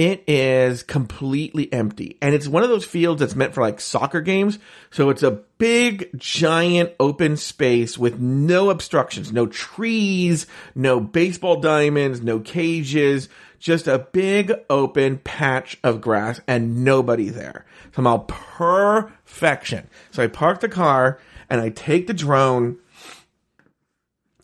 it 0.00 0.24
is 0.26 0.82
completely 0.82 1.70
empty. 1.70 2.16
And 2.22 2.34
it's 2.34 2.48
one 2.48 2.62
of 2.62 2.70
those 2.70 2.86
fields 2.86 3.20
that's 3.20 3.36
meant 3.36 3.52
for 3.52 3.60
like 3.60 3.82
soccer 3.82 4.22
games. 4.22 4.58
So 4.90 5.10
it's 5.10 5.22
a 5.22 5.42
big, 5.58 6.08
giant 6.18 6.94
open 6.98 7.36
space 7.36 7.98
with 7.98 8.18
no 8.18 8.70
obstructions, 8.70 9.30
no 9.30 9.46
trees, 9.46 10.46
no 10.74 11.00
baseball 11.00 11.60
diamonds, 11.60 12.22
no 12.22 12.40
cages, 12.40 13.28
just 13.58 13.86
a 13.86 13.98
big 13.98 14.54
open 14.70 15.18
patch 15.18 15.78
of 15.84 16.00
grass 16.00 16.40
and 16.46 16.82
nobody 16.82 17.28
there. 17.28 17.66
Somehow 17.94 18.24
perfection. 18.26 19.86
So 20.12 20.22
I 20.22 20.28
park 20.28 20.60
the 20.60 20.70
car 20.70 21.18
and 21.50 21.60
I 21.60 21.68
take 21.68 22.06
the 22.06 22.14
drone 22.14 22.78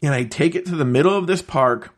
and 0.02 0.12
I 0.12 0.24
take 0.24 0.54
it 0.54 0.66
to 0.66 0.76
the 0.76 0.84
middle 0.84 1.16
of 1.16 1.26
this 1.26 1.40
park 1.40 1.95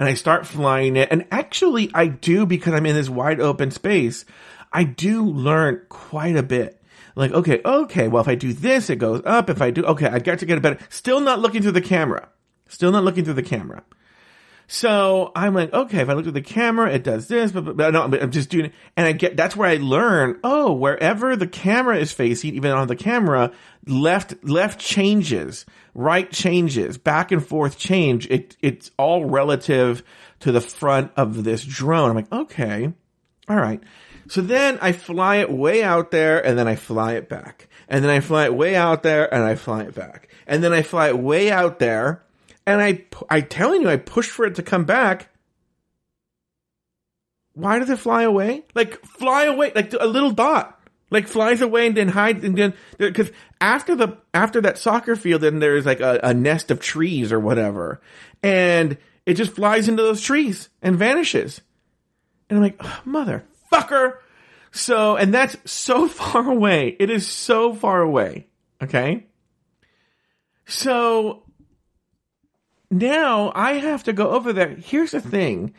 and 0.00 0.08
I 0.08 0.14
start 0.14 0.46
flying 0.46 0.96
it. 0.96 1.08
And 1.10 1.26
actually, 1.30 1.90
I 1.92 2.06
do 2.06 2.46
because 2.46 2.72
I'm 2.72 2.86
in 2.86 2.94
this 2.96 3.10
wide 3.10 3.38
open 3.38 3.70
space. 3.70 4.24
I 4.72 4.82
do 4.82 5.22
learn 5.22 5.82
quite 5.90 6.36
a 6.36 6.42
bit. 6.42 6.82
Like, 7.16 7.32
okay, 7.32 7.60
okay, 7.62 8.08
well, 8.08 8.22
if 8.22 8.28
I 8.28 8.34
do 8.34 8.54
this, 8.54 8.88
it 8.88 8.96
goes 8.96 9.20
up. 9.26 9.50
If 9.50 9.60
I 9.60 9.70
do, 9.70 9.84
okay, 9.84 10.06
I 10.06 10.18
got 10.18 10.38
to 10.38 10.46
get 10.46 10.56
a 10.56 10.60
better. 10.62 10.78
Still 10.88 11.20
not 11.20 11.40
looking 11.40 11.60
through 11.60 11.72
the 11.72 11.82
camera. 11.82 12.30
Still 12.66 12.92
not 12.92 13.04
looking 13.04 13.24
through 13.24 13.34
the 13.34 13.42
camera. 13.42 13.82
So 14.72 15.32
I'm 15.34 15.52
like, 15.52 15.72
okay, 15.72 16.00
if 16.00 16.08
I 16.08 16.12
look 16.12 16.28
at 16.28 16.32
the 16.32 16.40
camera, 16.40 16.92
it 16.92 17.02
does 17.02 17.26
this, 17.26 17.50
but, 17.50 17.64
but, 17.64 17.76
but 17.76 17.90
no, 17.92 18.02
I'm 18.02 18.30
just 18.30 18.50
doing 18.50 18.66
it. 18.66 18.72
And 18.96 19.04
I 19.04 19.10
get, 19.10 19.36
that's 19.36 19.56
where 19.56 19.68
I 19.68 19.78
learn, 19.78 20.38
oh, 20.44 20.72
wherever 20.72 21.34
the 21.34 21.48
camera 21.48 21.96
is 21.96 22.12
facing, 22.12 22.54
even 22.54 22.70
on 22.70 22.86
the 22.86 22.94
camera, 22.94 23.50
left, 23.84 24.44
left 24.44 24.78
changes, 24.78 25.66
right 25.92 26.30
changes, 26.30 26.98
back 26.98 27.32
and 27.32 27.44
forth 27.44 27.78
change. 27.78 28.28
It, 28.30 28.56
it's 28.62 28.92
all 28.96 29.24
relative 29.24 30.04
to 30.38 30.52
the 30.52 30.60
front 30.60 31.10
of 31.16 31.42
this 31.42 31.64
drone. 31.64 32.10
I'm 32.10 32.14
like, 32.14 32.32
okay, 32.32 32.92
all 33.48 33.56
right. 33.56 33.82
So 34.28 34.40
then 34.40 34.78
I 34.80 34.92
fly 34.92 35.38
it 35.38 35.50
way 35.50 35.82
out 35.82 36.12
there 36.12 36.46
and 36.46 36.56
then 36.56 36.68
I 36.68 36.76
fly 36.76 37.14
it 37.14 37.28
back. 37.28 37.66
And 37.88 38.04
then 38.04 38.10
I 38.12 38.20
fly 38.20 38.44
it 38.44 38.54
way 38.54 38.76
out 38.76 39.02
there 39.02 39.34
and 39.34 39.42
I 39.42 39.56
fly 39.56 39.82
it 39.82 39.96
back. 39.96 40.28
And 40.46 40.62
then 40.62 40.72
I 40.72 40.82
fly 40.82 41.08
it 41.08 41.18
way 41.18 41.50
out 41.50 41.80
there 41.80 42.22
and 42.70 42.82
I, 42.82 43.04
I 43.28 43.40
telling 43.40 43.82
you, 43.82 43.88
I 43.88 43.96
pushed 43.96 44.30
for 44.30 44.44
it 44.44 44.56
to 44.56 44.62
come 44.62 44.84
back. 44.84 45.28
Why 47.52 47.78
does 47.78 47.90
it 47.90 47.98
fly 47.98 48.22
away? 48.22 48.64
Like 48.74 49.04
fly 49.04 49.44
away, 49.44 49.72
like 49.74 49.92
a 49.92 50.06
little 50.06 50.30
dot, 50.30 50.80
like 51.10 51.28
flies 51.28 51.60
away 51.60 51.86
and 51.86 51.96
then 51.96 52.08
hides 52.08 52.44
and 52.44 52.56
then 52.56 52.74
because 52.98 53.30
after 53.60 53.94
the 53.94 54.16
after 54.32 54.60
that 54.62 54.78
soccer 54.78 55.16
field, 55.16 55.42
then 55.42 55.58
there's 55.58 55.84
like 55.84 56.00
a, 56.00 56.20
a 56.22 56.32
nest 56.32 56.70
of 56.70 56.80
trees 56.80 57.32
or 57.32 57.40
whatever, 57.40 58.00
and 58.42 58.96
it 59.26 59.34
just 59.34 59.52
flies 59.52 59.88
into 59.88 60.02
those 60.02 60.22
trees 60.22 60.68
and 60.80 60.96
vanishes. 60.96 61.60
And 62.48 62.58
I'm 62.58 62.62
like, 62.62 62.78
motherfucker. 63.04 64.18
So, 64.72 65.16
and 65.16 65.32
that's 65.34 65.56
so 65.70 66.08
far 66.08 66.50
away. 66.50 66.96
It 66.98 67.10
is 67.10 67.26
so 67.26 67.74
far 67.74 68.00
away. 68.00 68.48
Okay. 68.82 69.26
So 70.66 71.42
now 72.90 73.52
I 73.54 73.74
have 73.74 74.04
to 74.04 74.12
go 74.12 74.30
over 74.30 74.52
there. 74.52 74.68
Here's 74.68 75.12
the 75.12 75.20
thing. 75.20 75.74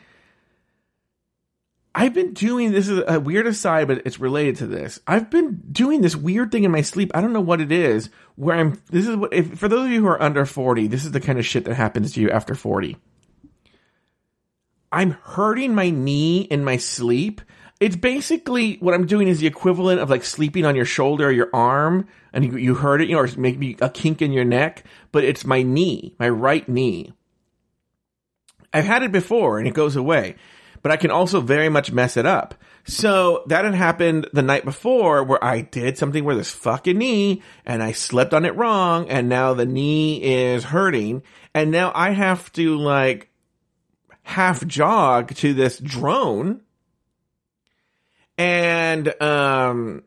I've 1.94 2.14
been 2.14 2.32
doing 2.32 2.72
this 2.72 2.88
is 2.88 3.02
a 3.06 3.20
weird 3.20 3.46
aside, 3.46 3.86
but 3.88 4.00
it's 4.06 4.18
related 4.18 4.56
to 4.56 4.66
this. 4.66 4.98
I've 5.06 5.28
been 5.28 5.60
doing 5.70 6.00
this 6.00 6.16
weird 6.16 6.50
thing 6.50 6.64
in 6.64 6.70
my 6.70 6.80
sleep. 6.80 7.10
I 7.14 7.20
don't 7.20 7.34
know 7.34 7.40
what 7.40 7.60
it 7.60 7.70
is. 7.70 8.08
Where 8.36 8.56
I'm. 8.56 8.80
This 8.90 9.06
is 9.06 9.14
what. 9.14 9.34
If, 9.34 9.58
for 9.58 9.68
those 9.68 9.86
of 9.86 9.92
you 9.92 10.00
who 10.00 10.08
are 10.08 10.22
under 10.22 10.46
forty, 10.46 10.86
this 10.86 11.04
is 11.04 11.12
the 11.12 11.20
kind 11.20 11.38
of 11.38 11.44
shit 11.44 11.66
that 11.66 11.74
happens 11.74 12.14
to 12.14 12.20
you 12.22 12.30
after 12.30 12.54
forty. 12.54 12.96
I'm 14.90 15.10
hurting 15.10 15.74
my 15.74 15.90
knee 15.90 16.40
in 16.40 16.64
my 16.64 16.78
sleep. 16.78 17.42
It's 17.82 17.96
basically 17.96 18.76
what 18.76 18.94
I'm 18.94 19.06
doing 19.06 19.26
is 19.26 19.40
the 19.40 19.48
equivalent 19.48 20.00
of 20.00 20.08
like 20.08 20.22
sleeping 20.22 20.64
on 20.64 20.76
your 20.76 20.84
shoulder 20.84 21.26
or 21.26 21.32
your 21.32 21.50
arm, 21.52 22.06
and 22.32 22.44
you, 22.44 22.56
you 22.56 22.74
hurt 22.76 23.02
it, 23.02 23.08
you 23.08 23.16
know, 23.16 23.22
or 23.22 23.28
maybe 23.36 23.76
a 23.80 23.90
kink 23.90 24.22
in 24.22 24.30
your 24.30 24.44
neck. 24.44 24.84
But 25.10 25.24
it's 25.24 25.44
my 25.44 25.62
knee, 25.62 26.14
my 26.16 26.28
right 26.28 26.68
knee. 26.68 27.12
I've 28.72 28.84
had 28.84 29.02
it 29.02 29.10
before, 29.10 29.58
and 29.58 29.66
it 29.66 29.74
goes 29.74 29.96
away 29.96 30.36
but 30.82 30.90
I 30.90 30.96
can 30.96 31.10
also 31.10 31.40
very 31.40 31.68
much 31.68 31.92
mess 31.92 32.16
it 32.16 32.26
up. 32.26 32.54
So 32.84 33.44
that 33.46 33.64
had 33.64 33.74
happened 33.74 34.26
the 34.32 34.42
night 34.42 34.64
before 34.64 35.22
where 35.22 35.42
I 35.42 35.60
did 35.60 35.96
something 35.96 36.24
where 36.24 36.34
this 36.34 36.50
fucking 36.50 36.98
knee 36.98 37.42
and 37.64 37.82
I 37.82 37.92
slept 37.92 38.34
on 38.34 38.44
it 38.44 38.56
wrong 38.56 39.08
and 39.08 39.28
now 39.28 39.54
the 39.54 39.64
knee 39.64 40.20
is 40.22 40.64
hurting 40.64 41.22
and 41.54 41.70
now 41.70 41.92
I 41.94 42.10
have 42.10 42.52
to 42.54 42.76
like 42.76 43.30
half 44.24 44.66
jog 44.66 45.34
to 45.36 45.54
this 45.54 45.78
drone 45.78 46.62
and 48.42 49.22
um 49.22 50.02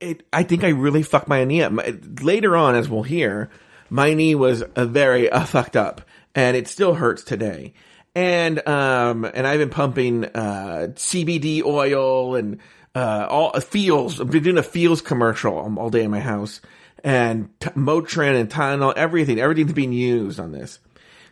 it 0.00 0.26
I 0.32 0.42
think 0.42 0.64
I 0.64 0.70
really 0.70 1.02
fucked 1.04 1.28
my 1.28 1.44
knee 1.44 1.62
up. 1.62 1.72
Later 2.20 2.56
on 2.56 2.74
as 2.74 2.88
we'll 2.88 3.04
hear, 3.04 3.50
my 3.88 4.14
knee 4.14 4.34
was 4.34 4.64
a 4.74 4.84
very 4.84 5.30
uh, 5.30 5.44
fucked 5.44 5.76
up 5.76 6.02
and 6.34 6.56
it 6.56 6.66
still 6.66 6.94
hurts 6.94 7.22
today. 7.22 7.74
And 8.16 8.66
um, 8.68 9.24
and 9.24 9.46
I've 9.46 9.60
been 9.60 9.70
pumping 9.70 10.24
uh, 10.24 10.88
CBD 10.94 11.62
oil 11.64 12.34
and 12.34 12.58
uh, 12.94 13.26
all 13.28 13.52
uh, 13.54 13.60
feels. 13.60 14.20
I've 14.20 14.30
been 14.30 14.42
doing 14.42 14.58
a 14.58 14.62
feels 14.62 15.02
commercial 15.02 15.56
all 15.78 15.90
day 15.90 16.04
in 16.04 16.12
my 16.12 16.20
house, 16.20 16.60
and 17.02 17.48
t- 17.58 17.70
Motrin 17.70 18.38
and 18.38 18.48
Tylenol, 18.48 18.92
everything, 18.94 19.40
everything's 19.40 19.72
being 19.72 19.92
used 19.92 20.38
on 20.38 20.52
this. 20.52 20.78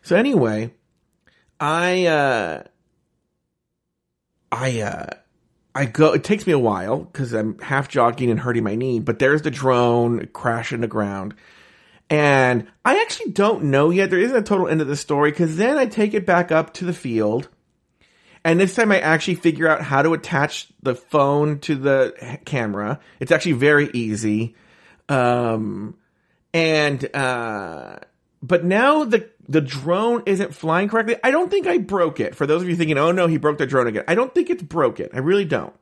So 0.03 0.17
anyway, 0.17 0.75
I 1.61 2.07
uh, 2.07 2.63
I 4.53 4.83
uh, 4.83 5.07
I 5.75 5.87
go. 5.87 6.13
It 6.13 6.23
takes 6.23 6.47
me 6.47 6.53
a 6.53 6.59
while 6.59 6.99
because 6.99 7.33
I'm 7.33 7.59
half 7.59 7.89
jogging 7.89 8.31
and 8.31 8.39
hurting 8.39 8.63
my 8.63 8.75
knee. 8.75 9.01
But 9.01 9.19
there's 9.19 9.43
the 9.43 9.51
drone 9.51 10.27
crashing 10.29 10.83
the 10.83 10.87
ground. 10.87 11.35
And 12.11 12.67
I 12.85 13.01
actually 13.01 13.33
don't 13.33 13.65
know 13.65 13.89
yet. 13.89 14.11
There 14.11 14.19
isn't 14.19 14.37
a 14.37 14.43
total 14.43 14.69
end 14.69 14.83
of 14.83 14.87
the 14.87 14.97
story 14.97 15.31
because 15.31 15.57
then 15.57 15.79
I 15.79 15.87
take 15.87 16.13
it 16.13 16.27
back 16.27 16.53
up 16.53 16.75
to 16.75 16.85
the 16.85 16.93
field. 16.93 17.49
And 18.45 18.61
this 18.61 18.75
time 18.75 18.93
I 18.93 19.01
actually 19.01 19.37
figure 19.37 19.67
out 19.67 19.81
how 19.81 20.03
to 20.03 20.13
attach 20.13 20.69
the 20.83 20.95
phone 20.95 21.61
to 21.61 21.75
the 21.75 22.39
camera. 22.45 23.01
It's 23.19 23.33
actually 23.33 23.53
very 23.53 23.89
easy. 23.95 24.57
Um, 25.09 25.97
and, 26.53 27.17
uh, 27.17 28.01
but 28.43 28.65
now 28.65 29.05
the, 29.05 29.31
the 29.49 29.61
drone 29.61 30.23
isn't 30.27 30.55
flying 30.55 30.89
correctly. 30.89 31.17
I 31.23 31.31
don't 31.31 31.51
think 31.51 31.67
I 31.67 31.79
broke 31.79 32.21
it. 32.21 32.35
For 32.35 32.47
those 32.47 32.63
of 32.63 32.69
you 32.69 32.77
thinking, 32.77 32.99
oh 32.99 33.13
no, 33.13 33.27
he 33.27 33.39
broke 33.39 33.59
the 33.59 33.67
drone 33.67 33.87
again. 33.87 34.05
I 34.07 34.15
don't 34.15 34.35
think 34.35 34.51
it's 34.51 34.63
broken. 34.63 35.09
I 35.13 35.19
really 35.19 35.45
don't. 35.45 35.75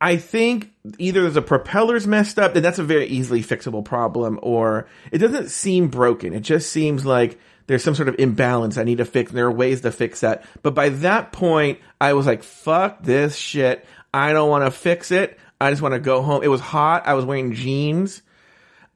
I 0.00 0.16
think 0.16 0.72
either 0.98 1.22
there's 1.22 1.36
a 1.36 1.42
propeller's 1.42 2.06
messed 2.06 2.38
up, 2.38 2.54
and 2.54 2.64
that's 2.64 2.78
a 2.78 2.84
very 2.84 3.06
easily 3.06 3.42
fixable 3.42 3.84
problem, 3.84 4.38
or 4.42 4.86
it 5.10 5.18
doesn't 5.18 5.50
seem 5.50 5.88
broken. 5.88 6.32
It 6.32 6.40
just 6.40 6.70
seems 6.70 7.04
like 7.04 7.38
there's 7.66 7.82
some 7.82 7.96
sort 7.96 8.08
of 8.08 8.14
imbalance 8.18 8.78
I 8.78 8.84
need 8.84 8.98
to 8.98 9.04
fix, 9.04 9.30
and 9.30 9.38
there 9.38 9.46
are 9.46 9.52
ways 9.52 9.80
to 9.80 9.90
fix 9.90 10.20
that. 10.20 10.44
But 10.62 10.74
by 10.74 10.90
that 10.90 11.32
point, 11.32 11.80
I 12.00 12.12
was 12.12 12.26
like, 12.26 12.44
fuck 12.44 13.02
this 13.02 13.36
shit. 13.36 13.84
I 14.14 14.32
don't 14.32 14.48
want 14.48 14.64
to 14.64 14.70
fix 14.70 15.10
it. 15.10 15.38
I 15.60 15.70
just 15.70 15.82
want 15.82 15.94
to 15.94 16.00
go 16.00 16.22
home. 16.22 16.42
It 16.44 16.48
was 16.48 16.60
hot. 16.60 17.06
I 17.06 17.14
was 17.14 17.24
wearing 17.24 17.54
jeans. 17.54 18.22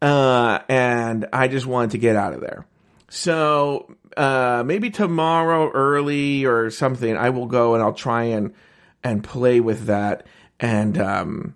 Uh, 0.00 0.60
and 0.68 1.26
I 1.32 1.48
just 1.48 1.66
wanted 1.66 1.92
to 1.92 1.98
get 1.98 2.16
out 2.16 2.32
of 2.32 2.40
there. 2.40 2.66
So, 3.14 3.94
uh, 4.16 4.62
maybe 4.64 4.88
tomorrow 4.88 5.70
early 5.70 6.46
or 6.46 6.70
something, 6.70 7.14
I 7.14 7.28
will 7.28 7.44
go 7.44 7.74
and 7.74 7.82
I'll 7.82 7.92
try 7.92 8.22
and, 8.24 8.54
and 9.04 9.22
play 9.22 9.60
with 9.60 9.84
that 9.84 10.26
and 10.58 10.96
um, 10.96 11.54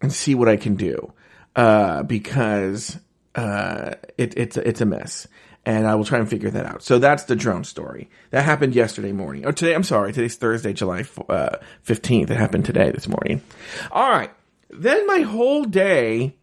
and 0.00 0.10
see 0.10 0.34
what 0.34 0.48
I 0.48 0.56
can 0.56 0.76
do 0.76 1.12
uh, 1.56 2.04
because 2.04 2.98
uh, 3.34 3.96
it, 4.16 4.32
it's 4.38 4.56
it's 4.56 4.80
a 4.80 4.86
mess, 4.86 5.28
and 5.66 5.86
I 5.86 5.94
will 5.94 6.06
try 6.06 6.18
and 6.18 6.26
figure 6.26 6.48
that 6.48 6.64
out. 6.64 6.82
So 6.82 6.98
that's 6.98 7.24
the 7.24 7.36
drone 7.36 7.64
story 7.64 8.08
that 8.30 8.42
happened 8.42 8.74
yesterday 8.74 9.12
morning. 9.12 9.44
Oh, 9.44 9.50
today 9.50 9.74
I'm 9.74 9.82
sorry, 9.82 10.14
today's 10.14 10.36
Thursday, 10.36 10.72
July 10.72 11.04
uh, 11.28 11.56
fifteenth. 11.82 12.30
it 12.30 12.38
happened 12.38 12.64
today 12.64 12.90
this 12.92 13.06
morning. 13.06 13.42
All 13.90 14.08
right, 14.08 14.30
then 14.70 15.06
my 15.06 15.20
whole 15.20 15.64
day 15.64 16.34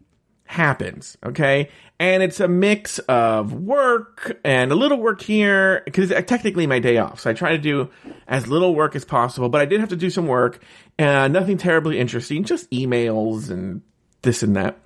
happens. 0.49 1.15
Okay, 1.23 1.69
and 1.99 2.23
it's 2.23 2.39
a 2.39 2.47
mix 2.47 2.97
of 2.99 3.53
work 3.53 4.39
and 4.43 4.71
a 4.71 4.75
little 4.75 4.97
work 4.97 5.21
here 5.21 5.83
because 5.85 6.09
technically 6.25 6.65
my 6.65 6.79
day 6.79 6.97
off. 6.97 7.19
So 7.19 7.29
I 7.29 7.33
try 7.33 7.51
to 7.51 7.59
do 7.59 7.91
as 8.27 8.47
little 8.47 8.73
work 8.73 8.95
as 8.95 9.05
possible, 9.05 9.47
but 9.47 9.61
I 9.61 9.65
did 9.65 9.79
have 9.79 9.89
to 9.89 9.95
do 9.95 10.09
some 10.09 10.25
work 10.25 10.59
and 10.97 11.33
nothing 11.33 11.57
terribly 11.57 11.99
interesting, 11.99 12.45
just 12.45 12.69
emails 12.71 13.51
and 13.51 13.83
this 14.23 14.41
and 14.41 14.55
that. 14.55 14.79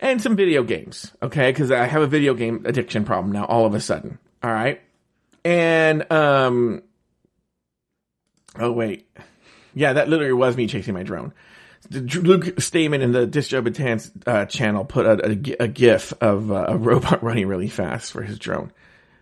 And 0.00 0.20
some 0.20 0.34
video 0.34 0.64
games, 0.64 1.12
okay? 1.22 1.50
Because 1.50 1.70
I 1.70 1.86
have 1.86 2.02
a 2.02 2.08
video 2.08 2.34
game 2.34 2.64
addiction 2.66 3.04
problem 3.04 3.32
now 3.32 3.44
all 3.44 3.64
of 3.64 3.74
a 3.74 3.80
sudden. 3.80 4.18
All 4.42 4.50
right. 4.50 4.80
And, 5.44 6.10
um, 6.10 6.82
oh, 8.58 8.72
wait. 8.72 9.08
Yeah, 9.72 9.92
that 9.92 10.08
literally 10.08 10.32
was 10.32 10.56
me 10.56 10.66
chasing 10.66 10.94
my 10.94 11.04
drone. 11.04 11.32
Luke 11.90 12.60
Stamen 12.60 13.02
in 13.02 13.12
the 13.12 13.26
Joe 13.26 13.64
uh, 14.26 14.44
channel 14.46 14.84
put 14.84 15.06
a, 15.06 15.26
a, 15.26 15.64
a 15.64 15.68
GIF 15.68 16.12
of 16.20 16.50
uh, 16.50 16.66
a 16.68 16.76
robot 16.76 17.22
running 17.22 17.46
really 17.46 17.68
fast 17.68 18.12
for 18.12 18.22
his 18.22 18.38
drone. 18.38 18.72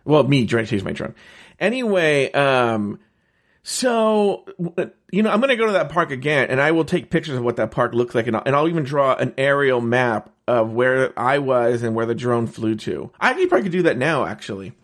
Well, 0.04 0.22
me 0.22 0.46
trying 0.46 0.64
to 0.64 0.70
chase 0.70 0.82
my 0.82 0.92
drone. 0.92 1.14
Anyway, 1.58 2.30
um, 2.32 2.98
so 3.62 4.44
you 5.10 5.22
know, 5.22 5.30
I'm 5.30 5.40
going 5.40 5.50
to 5.50 5.56
go 5.56 5.66
to 5.66 5.72
that 5.72 5.88
park 5.88 6.10
again, 6.10 6.50
and 6.50 6.60
I 6.60 6.72
will 6.72 6.84
take 6.84 7.10
pictures 7.10 7.36
of 7.36 7.44
what 7.44 7.56
that 7.56 7.70
park 7.70 7.94
looks 7.94 8.14
like, 8.14 8.26
and 8.26 8.36
I'll, 8.36 8.42
and 8.44 8.54
I'll 8.54 8.68
even 8.68 8.84
draw 8.84 9.14
an 9.14 9.34
aerial 9.38 9.80
map 9.80 10.30
of 10.46 10.72
where 10.72 11.18
I 11.18 11.38
was 11.38 11.82
and 11.82 11.94
where 11.94 12.06
the 12.06 12.14
drone 12.14 12.46
flew 12.46 12.74
to. 12.76 13.10
I 13.18 13.32
probably 13.32 13.62
could 13.62 13.72
do 13.72 13.82
that 13.84 13.96
now, 13.96 14.26
actually. 14.26 14.74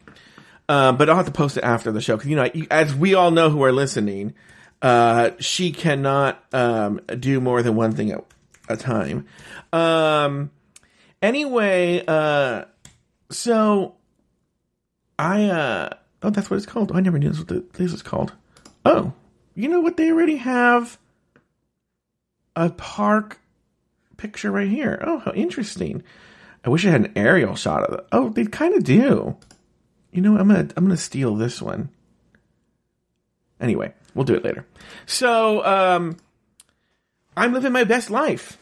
Um, 0.69 0.97
but 0.97 1.11
I'll 1.11 1.17
have 1.17 1.27
to 1.27 1.33
post 1.33 1.57
it 1.57 1.65
after 1.65 1.91
the 1.91 2.01
show 2.01 2.17
because 2.17 2.31
you 2.31 2.37
know, 2.37 2.49
as 2.71 2.95
we 2.95 3.15
all 3.15 3.33
know 3.33 3.51
who 3.51 3.65
are 3.65 3.73
listening, 3.73 4.35
uh, 4.83 5.31
she 5.39 5.73
cannot 5.73 6.43
um, 6.53 7.01
do 7.19 7.41
more 7.41 7.63
than 7.63 7.77
one 7.77 7.93
thing 7.93 8.13
at 8.13 8.25
a 8.69 8.77
time. 8.77 9.27
Um, 9.73 10.51
anyway, 11.21 12.05
uh, 12.07 12.65
so 13.31 13.95
I 15.19 15.45
uh, 15.45 15.91
oh, 16.23 16.31
that's 16.31 16.51
what 16.51 16.57
it's 16.57 16.67
called. 16.67 16.93
Oh, 16.93 16.97
I 16.97 17.01
never 17.01 17.19
knew 17.19 17.29
this 17.29 17.39
what 17.39 17.73
this 17.75 17.93
was 17.93 18.03
called. 18.03 18.33
Oh, 18.85 19.13
you 19.55 19.69
know 19.69 19.81
what? 19.81 19.97
They 19.97 20.11
already 20.11 20.37
have 20.37 20.99
a 22.57 22.71
park 22.71 23.41
picture 24.17 24.51
right 24.51 24.69
here. 24.69 25.03
Oh, 25.07 25.19
how 25.19 25.33
interesting. 25.33 26.03
I 26.65 26.71
wish 26.71 26.85
I 26.85 26.91
had 26.91 27.07
an 27.07 27.13
aerial 27.17 27.55
shot 27.55 27.85
of 27.85 27.99
it. 27.99 28.07
Oh, 28.13 28.29
they 28.29 28.45
kind 28.45 28.75
of 28.75 28.85
do. 28.85 29.37
You 30.13 30.21
know, 30.21 30.37
I'm 30.37 30.49
gonna 30.49 30.69
I'm 30.77 30.85
gonna 30.85 30.97
steal 30.97 31.35
this 31.35 31.61
one. 31.63 31.91
Anyway, 33.61 33.93
we'll 34.15 34.25
do 34.25 34.35
it 34.35 34.45
later. 34.45 34.67
So, 35.07 35.65
um, 35.65 36.17
I'm 37.37 37.53
living 37.53 37.73
my 37.73 37.85
best 37.85 38.11
life. 38.11 38.59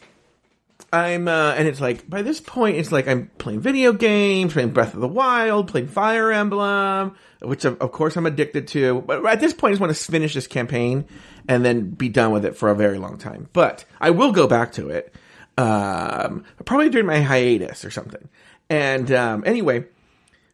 I'm, 0.91 1.27
uh, 1.27 1.53
and 1.53 1.67
it's 1.67 1.81
like, 1.81 2.09
by 2.09 2.21
this 2.21 2.39
point, 2.39 2.77
it's 2.77 2.91
like 2.91 3.07
I'm 3.07 3.29
playing 3.37 3.59
video 3.59 3.93
games, 3.93 4.53
playing 4.53 4.71
Breath 4.71 4.93
of 4.93 5.01
the 5.01 5.07
Wild, 5.07 5.67
playing 5.67 5.87
Fire 5.87 6.31
Emblem, 6.31 7.15
which 7.41 7.65
of, 7.65 7.79
of 7.79 7.91
course 7.91 8.15
I'm 8.15 8.25
addicted 8.25 8.67
to. 8.69 9.01
But 9.01 9.25
at 9.25 9.39
this 9.39 9.53
point, 9.53 9.71
I 9.71 9.73
just 9.73 9.81
want 9.81 9.95
to 9.95 10.11
finish 10.11 10.33
this 10.33 10.47
campaign 10.47 11.05
and 11.47 11.63
then 11.63 11.91
be 11.91 12.09
done 12.09 12.31
with 12.31 12.43
it 12.45 12.55
for 12.55 12.69
a 12.69 12.75
very 12.75 12.97
long 12.97 13.17
time. 13.17 13.49
But 13.53 13.85
I 13.99 14.09
will 14.09 14.31
go 14.31 14.47
back 14.47 14.71
to 14.73 14.89
it, 14.89 15.13
um, 15.57 16.43
probably 16.65 16.89
during 16.89 17.07
my 17.07 17.21
hiatus 17.21 17.85
or 17.85 17.91
something. 17.91 18.27
And, 18.69 19.11
um, 19.11 19.43
anyway, 19.45 19.85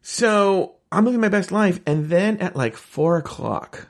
so 0.02 0.74
I'm 0.92 1.04
living 1.04 1.20
my 1.20 1.28
best 1.30 1.50
life. 1.50 1.80
And 1.86 2.10
then 2.10 2.38
at 2.38 2.56
like 2.56 2.76
four 2.76 3.16
o'clock, 3.16 3.88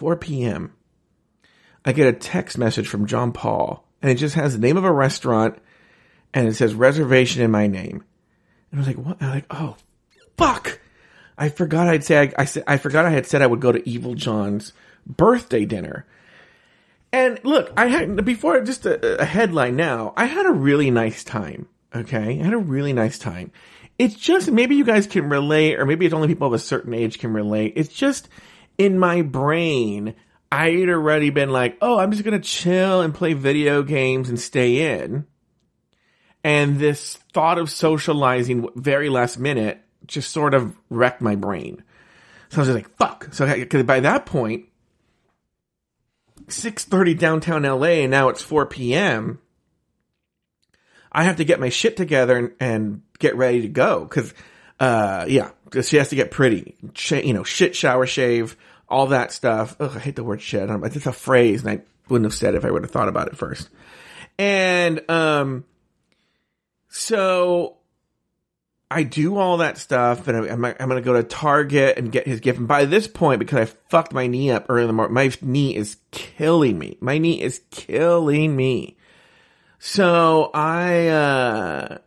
4 0.00 0.16
p.m., 0.16 0.72
I 1.84 1.92
get 1.92 2.08
a 2.08 2.18
text 2.18 2.56
message 2.56 2.88
from 2.88 3.04
John 3.04 3.32
Paul 3.32 3.86
and 4.00 4.10
it 4.10 4.14
just 4.14 4.34
has 4.34 4.54
the 4.54 4.58
name 4.58 4.78
of 4.78 4.84
a 4.84 4.90
restaurant 4.90 5.58
and 6.32 6.48
it 6.48 6.54
says 6.54 6.72
reservation 6.72 7.42
in 7.42 7.50
my 7.50 7.66
name. 7.66 8.02
And 8.70 8.72
I 8.72 8.76
was 8.78 8.86
like, 8.86 8.96
what? 8.96 9.18
I'm 9.20 9.28
like, 9.28 9.44
oh, 9.50 9.76
fuck. 10.38 10.80
I 11.36 11.50
forgot 11.50 11.86
I'd 11.86 12.02
say, 12.02 12.18
I, 12.18 12.42
I, 12.42 12.48
I 12.66 12.76
forgot 12.78 13.04
I 13.04 13.10
had 13.10 13.26
said 13.26 13.42
I 13.42 13.46
would 13.46 13.60
go 13.60 13.72
to 13.72 13.86
Evil 13.86 14.14
John's 14.14 14.72
birthday 15.06 15.66
dinner. 15.66 16.06
And 17.12 17.38
look, 17.44 17.70
I 17.76 17.88
had, 17.88 18.24
before 18.24 18.58
just 18.62 18.86
a, 18.86 19.20
a 19.20 19.26
headline 19.26 19.76
now, 19.76 20.14
I 20.16 20.24
had 20.24 20.46
a 20.46 20.50
really 20.50 20.90
nice 20.90 21.24
time. 21.24 21.68
Okay. 21.94 22.40
I 22.40 22.42
had 22.42 22.54
a 22.54 22.58
really 22.58 22.94
nice 22.94 23.18
time. 23.18 23.52
It's 23.98 24.14
just, 24.14 24.50
maybe 24.50 24.76
you 24.76 24.84
guys 24.84 25.06
can 25.06 25.28
relate, 25.28 25.78
or 25.78 25.84
maybe 25.84 26.06
it's 26.06 26.14
only 26.14 26.28
people 26.28 26.46
of 26.46 26.54
a 26.54 26.58
certain 26.58 26.94
age 26.94 27.18
can 27.18 27.34
relate. 27.34 27.74
It's 27.76 27.92
just 27.92 28.30
in 28.80 28.98
my 28.98 29.20
brain, 29.20 30.14
I 30.50 30.70
had 30.70 30.88
already 30.88 31.28
been 31.28 31.50
like, 31.50 31.76
oh, 31.82 31.98
I'm 31.98 32.12
just 32.12 32.24
going 32.24 32.40
to 32.40 32.48
chill 32.48 33.02
and 33.02 33.14
play 33.14 33.34
video 33.34 33.82
games 33.82 34.30
and 34.30 34.40
stay 34.40 34.94
in. 34.94 35.26
And 36.42 36.78
this 36.78 37.16
thought 37.34 37.58
of 37.58 37.68
socializing 37.68 38.70
very 38.74 39.10
last 39.10 39.38
minute 39.38 39.82
just 40.06 40.32
sort 40.32 40.54
of 40.54 40.74
wrecked 40.88 41.20
my 41.20 41.36
brain. 41.36 41.84
So 42.48 42.56
I 42.56 42.60
was 42.60 42.68
just 42.68 42.74
like, 42.74 42.96
fuck. 42.96 43.28
So 43.32 43.54
because 43.54 43.82
by 43.82 44.00
that 44.00 44.24
point, 44.24 44.64
6.30 46.46 47.18
downtown 47.18 47.64
LA 47.64 48.00
and 48.00 48.10
now 48.10 48.30
it's 48.30 48.40
4 48.40 48.64
p.m. 48.64 49.40
I 51.12 51.24
have 51.24 51.36
to 51.36 51.44
get 51.44 51.60
my 51.60 51.68
shit 51.68 51.98
together 51.98 52.38
and, 52.38 52.52
and 52.58 53.02
get 53.18 53.36
ready 53.36 53.60
to 53.60 53.68
go. 53.68 54.06
Cause, 54.06 54.32
uh, 54.80 55.26
yeah, 55.28 55.50
she 55.82 55.98
has 55.98 56.08
to 56.08 56.16
get 56.16 56.30
pretty, 56.30 56.76
you 57.10 57.34
know, 57.34 57.44
shit 57.44 57.76
shower 57.76 58.06
shave, 58.06 58.56
all 58.90 59.08
that 59.08 59.32
stuff. 59.32 59.76
Ugh, 59.80 59.92
I 59.94 59.98
hate 59.98 60.16
the 60.16 60.24
word 60.24 60.42
shit. 60.42 60.68
It's 60.68 61.06
a 61.06 61.12
phrase, 61.12 61.64
and 61.64 61.70
I 61.70 61.82
wouldn't 62.08 62.26
have 62.26 62.34
said 62.34 62.54
it 62.54 62.58
if 62.58 62.64
I 62.64 62.70
would 62.70 62.82
have 62.82 62.90
thought 62.90 63.08
about 63.08 63.28
it 63.28 63.36
first. 63.36 63.68
And 64.38 65.08
um, 65.10 65.64
so 66.88 67.76
I 68.90 69.04
do 69.04 69.36
all 69.36 69.58
that 69.58 69.78
stuff, 69.78 70.26
and 70.26 70.36
I'm, 70.36 70.64
I'm 70.64 70.88
going 70.88 71.00
to 71.00 71.00
go 71.00 71.12
to 71.12 71.22
Target 71.22 71.96
and 71.96 72.10
get 72.10 72.26
his 72.26 72.40
gift. 72.40 72.58
And 72.58 72.66
by 72.66 72.86
this 72.86 73.06
point, 73.06 73.38
because 73.38 73.58
I 73.58 73.72
fucked 73.88 74.12
my 74.12 74.26
knee 74.26 74.50
up 74.50 74.66
early 74.68 74.82
in 74.82 74.88
the 74.88 74.92
morning, 74.92 75.14
my 75.14 75.30
knee 75.42 75.76
is 75.76 75.96
killing 76.10 76.78
me. 76.78 76.98
My 77.00 77.18
knee 77.18 77.40
is 77.40 77.60
killing 77.70 78.56
me. 78.56 78.96
So 79.78 80.50
I, 80.52 81.08
uh, 81.08 81.98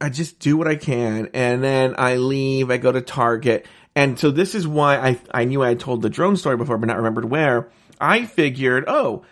I 0.00 0.10
just 0.10 0.38
do 0.38 0.58
what 0.58 0.68
I 0.68 0.76
can, 0.76 1.30
and 1.32 1.64
then 1.64 1.94
I 1.96 2.16
leave. 2.16 2.70
I 2.70 2.76
go 2.76 2.92
to 2.92 3.00
Target, 3.00 3.66
and 3.96 4.18
so 4.18 4.30
this 4.30 4.54
is 4.54 4.68
why 4.68 4.98
I 4.98 5.20
I 5.32 5.44
knew 5.44 5.62
I 5.62 5.70
had 5.70 5.80
told 5.80 6.02
the 6.02 6.10
drone 6.10 6.36
story 6.36 6.58
before, 6.58 6.76
but 6.78 6.86
not 6.86 6.98
remembered 6.98 7.24
where. 7.24 7.70
I 7.98 8.26
figured, 8.26 8.84
oh, 8.86 9.24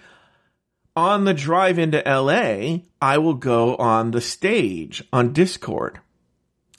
on 0.97 1.25
the 1.25 1.35
drive 1.35 1.79
into 1.79 2.03
LA, 2.07 2.79
I 3.01 3.19
will 3.19 3.35
go 3.35 3.77
on 3.77 4.11
the 4.11 4.23
stage 4.23 5.05
on 5.13 5.35
Discord, 5.35 6.01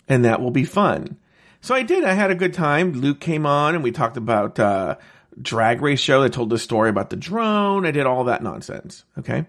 and 0.07 0.25
that 0.25 0.41
will 0.41 0.51
be 0.51 0.65
fun. 0.65 1.17
So 1.61 1.75
I 1.75 1.83
did. 1.83 2.03
I 2.03 2.13
had 2.13 2.31
a 2.31 2.35
good 2.35 2.53
time. 2.53 2.93
Luke 2.93 3.19
came 3.19 3.45
on, 3.45 3.75
and 3.75 3.83
we 3.83 3.91
talked 3.91 4.17
about 4.17 4.59
uh, 4.59 4.95
drag 5.39 5.81
race 5.81 5.99
show. 5.99 6.23
I 6.23 6.29
told 6.29 6.49
the 6.49 6.57
story 6.57 6.89
about 6.89 7.11
the 7.11 7.15
drone. 7.15 7.85
I 7.85 7.91
did 7.91 8.07
all 8.07 8.23
that 8.25 8.41
nonsense. 8.41 9.03
Okay. 9.19 9.45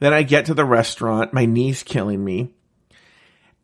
Then 0.00 0.12
I 0.12 0.24
get 0.24 0.46
to 0.46 0.54
the 0.54 0.64
restaurant. 0.64 1.32
My 1.32 1.44
knee's 1.44 1.84
killing 1.84 2.24
me. 2.24 2.52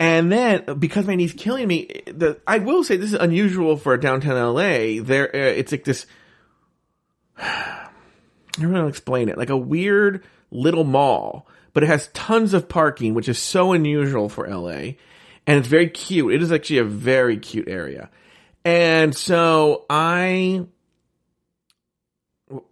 And 0.01 0.33
then 0.33 0.65
because 0.79 1.07
my 1.07 1.15
knee's 1.15 1.35
killing 1.35 1.69
me, 1.69 2.01
the 2.07 2.41
I 2.47 2.59
will 2.59 2.83
say 2.83 2.97
this 2.97 3.13
is 3.13 3.19
unusual 3.21 3.77
for 3.77 3.95
downtown 3.99 4.55
LA. 4.55 5.03
There, 5.03 5.29
uh, 5.29 5.39
it's 5.39 5.73
like 5.73 5.85
this. 5.85 6.07
I 7.39 7.89
don't 8.55 8.73
know 8.73 8.79
how 8.79 8.83
to 8.85 8.89
explain 8.89 9.29
it. 9.29 9.37
Like 9.37 9.51
a 9.51 9.57
weird 9.59 10.25
little 10.51 10.85
mall, 10.85 11.47
but 11.75 11.83
it 11.83 11.89
has 11.89 12.09
tons 12.09 12.55
of 12.55 12.67
parking, 12.67 13.13
which 13.13 13.29
is 13.29 13.39
so 13.39 13.73
unusual 13.73 14.31
for 14.31 14.49
LA, 14.49 14.95
and 15.47 15.59
it's 15.59 15.69
very 15.69 15.91
cute. 15.91 16.33
It 16.33 16.43
is 16.43 16.51
actually 16.51 16.79
a 16.79 16.85
very 16.85 17.37
cute 17.37 17.69
area, 17.69 18.09
and 18.65 19.15
so 19.15 19.85
I 19.91 20.65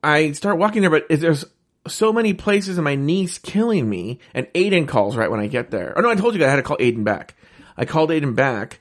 I 0.02 0.32
start 0.32 0.56
walking 0.56 0.80
there, 0.80 0.90
but 0.90 1.06
there's 1.10 1.44
so 1.88 2.12
many 2.12 2.34
places 2.34 2.78
and 2.78 2.84
my 2.84 2.94
knee's 2.94 3.38
killing 3.38 3.88
me. 3.88 4.18
And 4.34 4.46
Aiden 4.54 4.86
calls 4.86 5.16
right 5.16 5.30
when 5.30 5.40
I 5.40 5.46
get 5.46 5.70
there. 5.70 5.94
Oh 5.96 6.00
no, 6.00 6.10
I 6.10 6.14
told 6.14 6.34
you 6.34 6.44
I 6.44 6.48
had 6.48 6.56
to 6.56 6.62
call 6.62 6.78
Aiden 6.78 7.04
back. 7.04 7.34
I 7.76 7.84
called 7.84 8.10
Aiden 8.10 8.34
back 8.34 8.80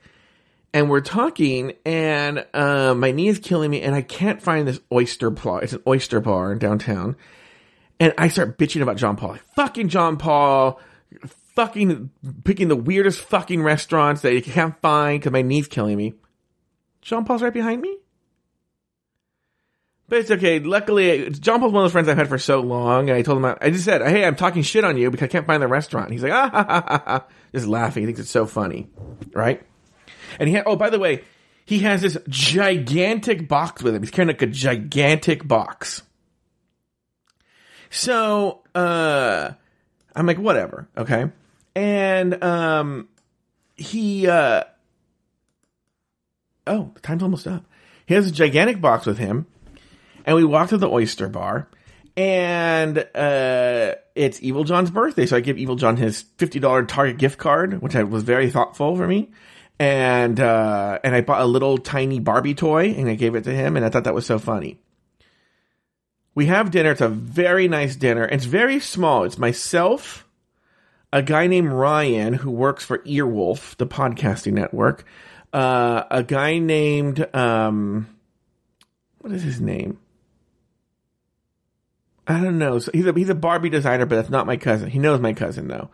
and 0.73 0.89
we're 0.89 1.01
talking 1.01 1.73
and 1.85 2.45
uh, 2.53 2.93
my 2.93 3.11
knee 3.11 3.27
is 3.27 3.39
killing 3.39 3.71
me 3.71 3.81
and 3.81 3.95
I 3.95 4.01
can't 4.01 4.41
find 4.41 4.67
this 4.67 4.79
oyster 4.91 5.29
bar. 5.29 5.63
It's 5.63 5.73
an 5.73 5.83
oyster 5.87 6.19
bar 6.19 6.51
in 6.51 6.59
downtown. 6.59 7.15
And 7.99 8.13
I 8.17 8.27
start 8.27 8.59
bitching 8.59 8.81
about 8.81 8.97
John 8.97 9.15
Paul. 9.15 9.31
Like, 9.31 9.53
fucking 9.55 9.89
John 9.89 10.17
Paul, 10.17 10.79
fucking 11.55 12.11
picking 12.43 12.67
the 12.67 12.75
weirdest 12.75 13.19
fucking 13.21 13.63
restaurants 13.63 14.21
that 14.21 14.33
you 14.33 14.41
can't 14.41 14.79
find 14.81 15.19
because 15.19 15.31
my 15.31 15.41
knee's 15.41 15.67
killing 15.67 15.97
me. 15.97 16.13
John 17.01 17.25
Paul's 17.25 17.41
right 17.41 17.53
behind 17.53 17.81
me? 17.81 17.97
But 20.09 20.19
it's 20.19 20.31
okay. 20.31 20.59
Luckily, 20.59 21.29
John 21.31 21.59
Paul's 21.59 21.73
one 21.73 21.83
of 21.83 21.85
those 21.85 21.91
friends 21.91 22.07
I've 22.07 22.17
had 22.17 22.29
for 22.29 22.37
so 22.37 22.61
long. 22.61 23.09
I 23.09 23.21
told 23.23 23.43
him, 23.43 23.57
I 23.59 23.69
just 23.69 23.83
said, 23.83 24.01
hey, 24.01 24.23
I'm 24.23 24.37
talking 24.37 24.61
shit 24.61 24.85
on 24.85 24.95
you 24.95 25.11
because 25.11 25.25
I 25.25 25.27
can't 25.27 25.45
find 25.45 25.61
the 25.61 25.67
restaurant. 25.67 26.11
He's 26.11 26.23
like, 26.23 26.31
ah, 26.31 26.49
ha, 26.53 26.65
ha, 26.67 26.83
ha, 26.87 27.03
ha. 27.05 27.25
just 27.53 27.67
laughing. 27.67 28.03
He 28.03 28.07
thinks 28.07 28.21
it's 28.21 28.29
so 28.29 28.45
funny. 28.45 28.89
Right? 29.33 29.61
And 30.39 30.47
he 30.47 30.57
oh, 30.59 30.77
by 30.77 30.89
the 30.89 30.99
way, 30.99 31.23
he 31.65 31.79
has 31.79 32.01
this 32.01 32.17
gigantic 32.29 33.49
box 33.49 33.83
with 33.83 33.95
him. 33.95 34.01
He's 34.01 34.11
carrying 34.11 34.29
like 34.29 34.41
a 34.41 34.47
gigantic 34.47 35.45
box. 35.45 36.03
So, 37.89 38.63
uh, 38.75 39.51
I'm 40.15 40.25
like, 40.25 40.37
whatever. 40.37 40.87
Okay. 40.95 41.31
And, 41.75 42.43
um, 42.43 43.09
he, 43.75 44.27
uh, 44.27 44.63
oh, 46.65 46.91
the 46.93 46.99
time's 47.01 47.23
almost 47.23 47.47
up. 47.47 47.65
He 48.05 48.13
has 48.13 48.27
a 48.27 48.31
gigantic 48.31 48.79
box 48.79 49.05
with 49.05 49.17
him 49.17 49.47
and 50.27 50.35
we 50.35 50.43
walk 50.43 50.69
to 50.69 50.77
the 50.77 50.87
oyster 50.87 51.27
bar 51.27 51.67
and 52.17 52.97
uh, 53.13 53.93
it's 54.15 54.41
Evil 54.41 54.63
John's 54.63 54.89
birthday, 54.89 55.27
so 55.27 55.37
I 55.37 55.39
give 55.39 55.59
Evil 55.59 55.75
John 55.75 55.97
his 55.97 56.23
fifty 56.37 56.59
dollar 56.59 56.83
Target 56.83 57.19
gift 57.19 57.37
card, 57.37 57.79
which 57.79 57.95
I, 57.95 58.03
was 58.03 58.23
very 58.23 58.49
thoughtful 58.49 58.95
for 58.95 59.07
me. 59.07 59.29
And 59.79 60.39
uh, 60.39 60.97
and 61.03 61.15
I 61.15 61.21
bought 61.21 61.41
a 61.41 61.45
little 61.45 61.77
tiny 61.77 62.19
Barbie 62.19 62.55
toy 62.55 62.95
and 62.97 63.07
I 63.07 63.13
gave 63.13 63.35
it 63.35 63.43
to 63.43 63.53
him, 63.53 63.77
and 63.77 63.85
I 63.85 63.89
thought 63.89 64.05
that 64.05 64.15
was 64.15 64.25
so 64.25 64.39
funny. 64.39 64.79
We 66.33 66.47
have 66.47 66.71
dinner. 66.71 66.91
It's 66.91 67.01
a 67.01 67.07
very 67.07 67.67
nice 67.67 67.95
dinner. 67.95 68.25
It's 68.25 68.45
very 68.45 68.79
small. 68.79 69.23
It's 69.23 69.37
myself, 69.37 70.27
a 71.13 71.21
guy 71.21 71.45
named 71.45 71.71
Ryan 71.71 72.33
who 72.33 72.49
works 72.49 72.83
for 72.83 72.97
Earwolf, 72.99 73.77
the 73.77 73.87
podcasting 73.87 74.53
network, 74.53 75.05
uh, 75.53 76.03
a 76.09 76.23
guy 76.23 76.57
named 76.57 77.27
um, 77.35 78.07
what 79.19 79.31
is 79.33 79.43
his 79.43 79.61
name? 79.61 79.99
I 82.27 82.41
don't 82.41 82.57
know. 82.57 82.79
So 82.79 82.91
he's 82.93 83.05
a 83.05 83.13
he's 83.13 83.29
a 83.29 83.35
Barbie 83.35 83.69
designer, 83.69 84.05
but 84.05 84.17
that's 84.17 84.29
not 84.29 84.45
my 84.45 84.57
cousin. 84.57 84.89
He 84.89 84.99
knows 84.99 85.19
my 85.19 85.33
cousin 85.33 85.67
though, 85.67 85.89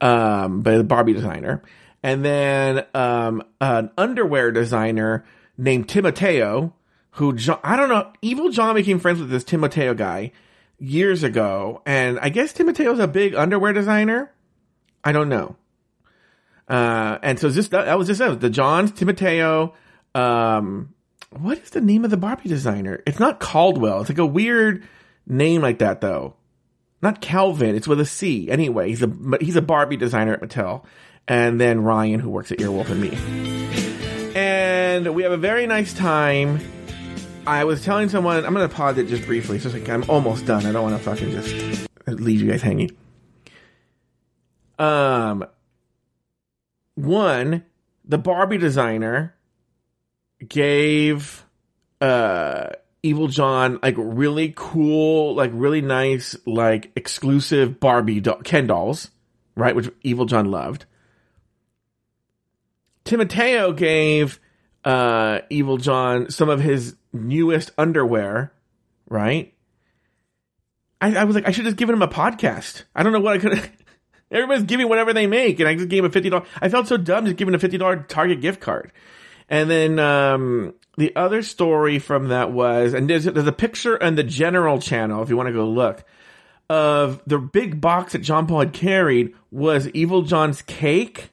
um, 0.00 0.62
but 0.62 0.74
a 0.74 0.82
Barbie 0.82 1.12
designer. 1.12 1.62
And 2.02 2.24
then 2.24 2.84
um, 2.94 3.42
an 3.60 3.90
underwear 3.96 4.50
designer 4.50 5.24
named 5.56 5.88
Timoteo, 5.88 6.74
who 7.12 7.34
John, 7.34 7.60
I 7.62 7.76
don't 7.76 7.88
know. 7.88 8.12
Evil 8.20 8.50
John 8.50 8.74
became 8.74 8.98
friends 8.98 9.20
with 9.20 9.30
this 9.30 9.44
Timoteo 9.44 9.94
guy 9.94 10.32
years 10.78 11.22
ago, 11.22 11.82
and 11.86 12.18
I 12.18 12.28
guess 12.28 12.52
Timoteo's 12.52 12.98
a 12.98 13.08
big 13.08 13.34
underwear 13.34 13.72
designer. 13.72 14.32
I 15.04 15.12
don't 15.12 15.28
know. 15.28 15.56
Uh, 16.68 17.18
and 17.22 17.38
so 17.38 17.48
this 17.48 17.68
that, 17.68 17.96
was 17.96 18.08
just 18.08 18.40
the 18.40 18.50
Johns 18.50 18.90
Timoteo. 18.90 19.74
Um, 20.16 20.94
what 21.30 21.58
is 21.58 21.70
the 21.70 21.80
name 21.80 22.04
of 22.04 22.10
the 22.10 22.16
Barbie 22.16 22.48
designer? 22.48 23.02
It's 23.06 23.20
not 23.20 23.38
Caldwell. 23.38 24.00
It's 24.00 24.10
like 24.10 24.18
a 24.18 24.26
weird 24.26 24.82
name 25.26 25.62
like 25.62 25.78
that 25.78 26.00
though. 26.00 26.34
Not 27.02 27.20
Calvin. 27.20 27.74
It's 27.74 27.86
with 27.86 28.00
a 28.00 28.06
C. 28.06 28.50
Anyway, 28.50 28.88
he's 28.88 29.02
a 29.02 29.12
he's 29.40 29.56
a 29.56 29.62
Barbie 29.62 29.96
designer 29.96 30.32
at 30.32 30.40
Mattel, 30.40 30.84
and 31.28 31.60
then 31.60 31.82
Ryan 31.82 32.20
who 32.20 32.30
works 32.30 32.52
at 32.52 32.58
Earwolf 32.58 32.88
and 32.90 33.00
me. 33.00 34.32
And 34.34 35.14
we 35.14 35.22
have 35.22 35.32
a 35.32 35.36
very 35.36 35.66
nice 35.66 35.92
time. 35.92 36.60
I 37.46 37.64
was 37.64 37.84
telling 37.84 38.08
someone 38.08 38.44
I'm 38.44 38.52
gonna 38.52 38.68
pause 38.68 38.98
it 38.98 39.08
just 39.08 39.24
briefly, 39.26 39.58
so 39.58 39.68
like 39.70 39.88
I'm 39.88 40.08
almost 40.08 40.46
done. 40.46 40.66
I 40.66 40.72
don't 40.72 40.82
want 40.82 40.96
to 40.96 41.02
fucking 41.02 41.30
just 41.30 41.88
leave 42.06 42.40
you 42.40 42.50
guys 42.50 42.62
hanging. 42.62 42.90
Um, 44.78 45.46
one, 46.94 47.64
the 48.04 48.18
Barbie 48.18 48.58
designer 48.58 49.34
gave 50.46 51.44
uh 52.00 52.70
Evil 53.06 53.28
John 53.28 53.78
like 53.84 53.94
really 53.96 54.52
cool, 54.56 55.34
like 55.34 55.52
really 55.54 55.80
nice, 55.80 56.36
like 56.44 56.90
exclusive 56.96 57.78
Barbie 57.78 58.20
do- 58.20 58.40
Ken 58.42 58.66
dolls, 58.66 59.10
right? 59.54 59.76
Which 59.76 59.88
Evil 60.02 60.26
John 60.26 60.50
loved. 60.50 60.86
Timoteo 63.04 63.72
gave 63.72 64.40
uh, 64.84 65.38
Evil 65.50 65.76
John 65.76 66.30
some 66.30 66.48
of 66.48 66.60
his 66.60 66.96
newest 67.12 67.70
underwear, 67.78 68.52
right? 69.08 69.54
I, 71.00 71.14
I 71.14 71.24
was 71.24 71.36
like, 71.36 71.46
I 71.46 71.52
should 71.52 71.66
have 71.66 71.76
given 71.76 71.94
him 71.94 72.02
a 72.02 72.08
podcast. 72.08 72.82
I 72.92 73.04
don't 73.04 73.12
know 73.12 73.20
what 73.20 73.34
I 73.34 73.38
could. 73.38 73.70
Everybody's 74.32 74.64
giving 74.64 74.88
whatever 74.88 75.12
they 75.12 75.28
make, 75.28 75.60
and 75.60 75.68
I 75.68 75.76
just 75.76 75.88
gave 75.88 76.00
him 76.00 76.10
a 76.10 76.12
fifty 76.12 76.28
dollars. 76.28 76.48
I 76.60 76.68
felt 76.68 76.88
so 76.88 76.96
dumb 76.96 77.26
just 77.26 77.36
giving 77.36 77.54
a 77.54 77.60
fifty 77.60 77.78
dollar 77.78 78.02
Target 78.08 78.40
gift 78.40 78.60
card. 78.60 78.90
And 79.48 79.70
then 79.70 80.00
um, 80.00 80.74
the 80.96 81.14
other 81.14 81.42
story 81.42 81.98
from 81.98 82.28
that 82.28 82.52
was, 82.52 82.94
and 82.94 83.08
there's, 83.08 83.24
there's 83.24 83.46
a 83.46 83.52
picture 83.52 84.02
on 84.02 84.14
the 84.14 84.22
general 84.22 84.80
channel 84.80 85.22
if 85.22 85.28
you 85.28 85.36
want 85.36 85.48
to 85.48 85.52
go 85.52 85.68
look 85.68 86.04
of 86.68 87.22
the 87.26 87.38
big 87.38 87.80
box 87.80 88.12
that 88.12 88.20
John 88.20 88.46
Paul 88.46 88.60
had 88.60 88.72
carried 88.72 89.34
was 89.50 89.88
Evil 89.88 90.22
John's 90.22 90.62
cake. 90.62 91.30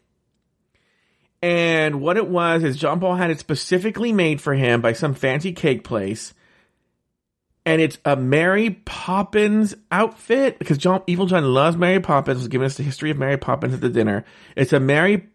And 1.41 2.01
what 2.01 2.17
it 2.17 2.27
was 2.27 2.63
is 2.63 2.77
John 2.77 2.99
Paul 2.99 3.15
had 3.15 3.31
it 3.31 3.39
specifically 3.39 4.13
made 4.13 4.41
for 4.41 4.53
him 4.53 4.81
by 4.81 4.93
some 4.93 5.13
fancy 5.13 5.51
cake 5.51 5.83
place 5.83 6.33
and 7.65 7.81
it's 7.81 7.97
a 8.03 8.15
Mary 8.15 8.71
Poppins 8.71 9.73
outfit 9.91 10.59
because 10.59 10.77
John 10.77 11.01
Evil 11.07 11.27
John 11.27 11.45
loves 11.45 11.77
Mary 11.77 11.99
Poppins. 11.99 12.39
Was 12.39 12.47
giving 12.49 12.65
us 12.65 12.75
the 12.75 12.83
history 12.83 13.09
of 13.09 13.17
Mary 13.17 13.37
Poppins 13.37 13.73
at 13.73 13.81
the 13.81 13.89
dinner. 13.89 14.25
It's 14.55 14.73
a 14.73 14.79
Mary 14.79 15.29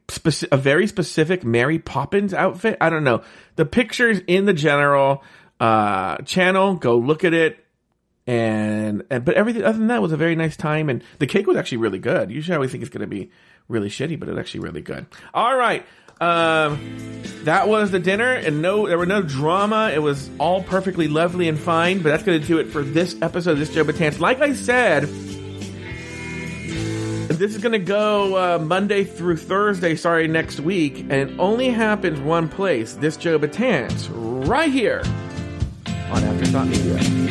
a 0.50 0.56
very 0.56 0.86
specific 0.86 1.44
Mary 1.44 1.78
Poppins 1.78 2.34
outfit. 2.34 2.76
I 2.80 2.90
don't 2.90 3.04
know 3.04 3.22
the 3.56 3.64
pictures 3.64 4.20
in 4.26 4.44
the 4.44 4.52
general 4.52 5.22
uh, 5.58 6.18
channel. 6.18 6.74
Go 6.74 6.98
look 6.98 7.24
at 7.24 7.32
it. 7.32 7.64
And, 8.26 9.04
and 9.08 9.24
but 9.24 9.36
everything 9.36 9.64
other 9.64 9.78
than 9.78 9.86
that 9.86 10.02
was 10.02 10.12
a 10.12 10.18
very 10.18 10.36
nice 10.36 10.54
time, 10.54 10.90
and 10.90 11.02
the 11.18 11.26
cake 11.26 11.46
was 11.46 11.56
actually 11.56 11.78
really 11.78 11.98
good. 11.98 12.30
Usually, 12.30 12.52
I 12.52 12.56
always 12.56 12.70
think 12.70 12.82
it's 12.82 12.90
going 12.90 13.00
to 13.00 13.06
be 13.06 13.30
really 13.68 13.88
shitty, 13.88 14.20
but 14.20 14.28
it's 14.28 14.38
actually 14.38 14.60
really 14.60 14.82
good. 14.82 15.06
All 15.32 15.56
right, 15.56 15.86
um, 16.20 17.22
that 17.44 17.68
was 17.68 17.90
the 17.90 17.98
dinner, 17.98 18.32
and 18.32 18.60
no, 18.60 18.86
there 18.86 18.98
were 18.98 19.06
no 19.06 19.22
drama. 19.22 19.90
It 19.94 20.00
was 20.00 20.30
all 20.38 20.62
perfectly 20.62 21.08
lovely 21.08 21.48
and 21.48 21.58
fine. 21.58 21.98
But 22.02 22.10
that's 22.10 22.22
going 22.22 22.40
to 22.40 22.46
do 22.46 22.58
it 22.58 22.68
for 22.68 22.82
this 22.82 23.16
episode 23.22 23.52
of 23.52 23.58
this 23.58 23.72
Joe 23.72 23.84
Betance. 23.84 24.18
Like 24.18 24.40
I 24.40 24.54
said, 24.54 25.04
this 27.38 27.54
is 27.54 27.58
going 27.58 27.72
to 27.72 27.78
go 27.78 28.36
uh, 28.36 28.58
Monday 28.58 29.04
through 29.04 29.36
Thursday, 29.36 29.94
sorry, 29.94 30.26
next 30.26 30.60
week, 30.60 31.00
and 31.00 31.12
it 31.12 31.30
only 31.38 31.68
happens 31.68 32.18
one 32.20 32.48
place. 32.48 32.94
This 32.94 33.16
Joe 33.16 33.38
Betance, 33.38 34.08
right 34.48 34.70
here 34.70 35.02
on 36.10 36.24
Afterthought 36.24 36.66
Media. 36.66 37.27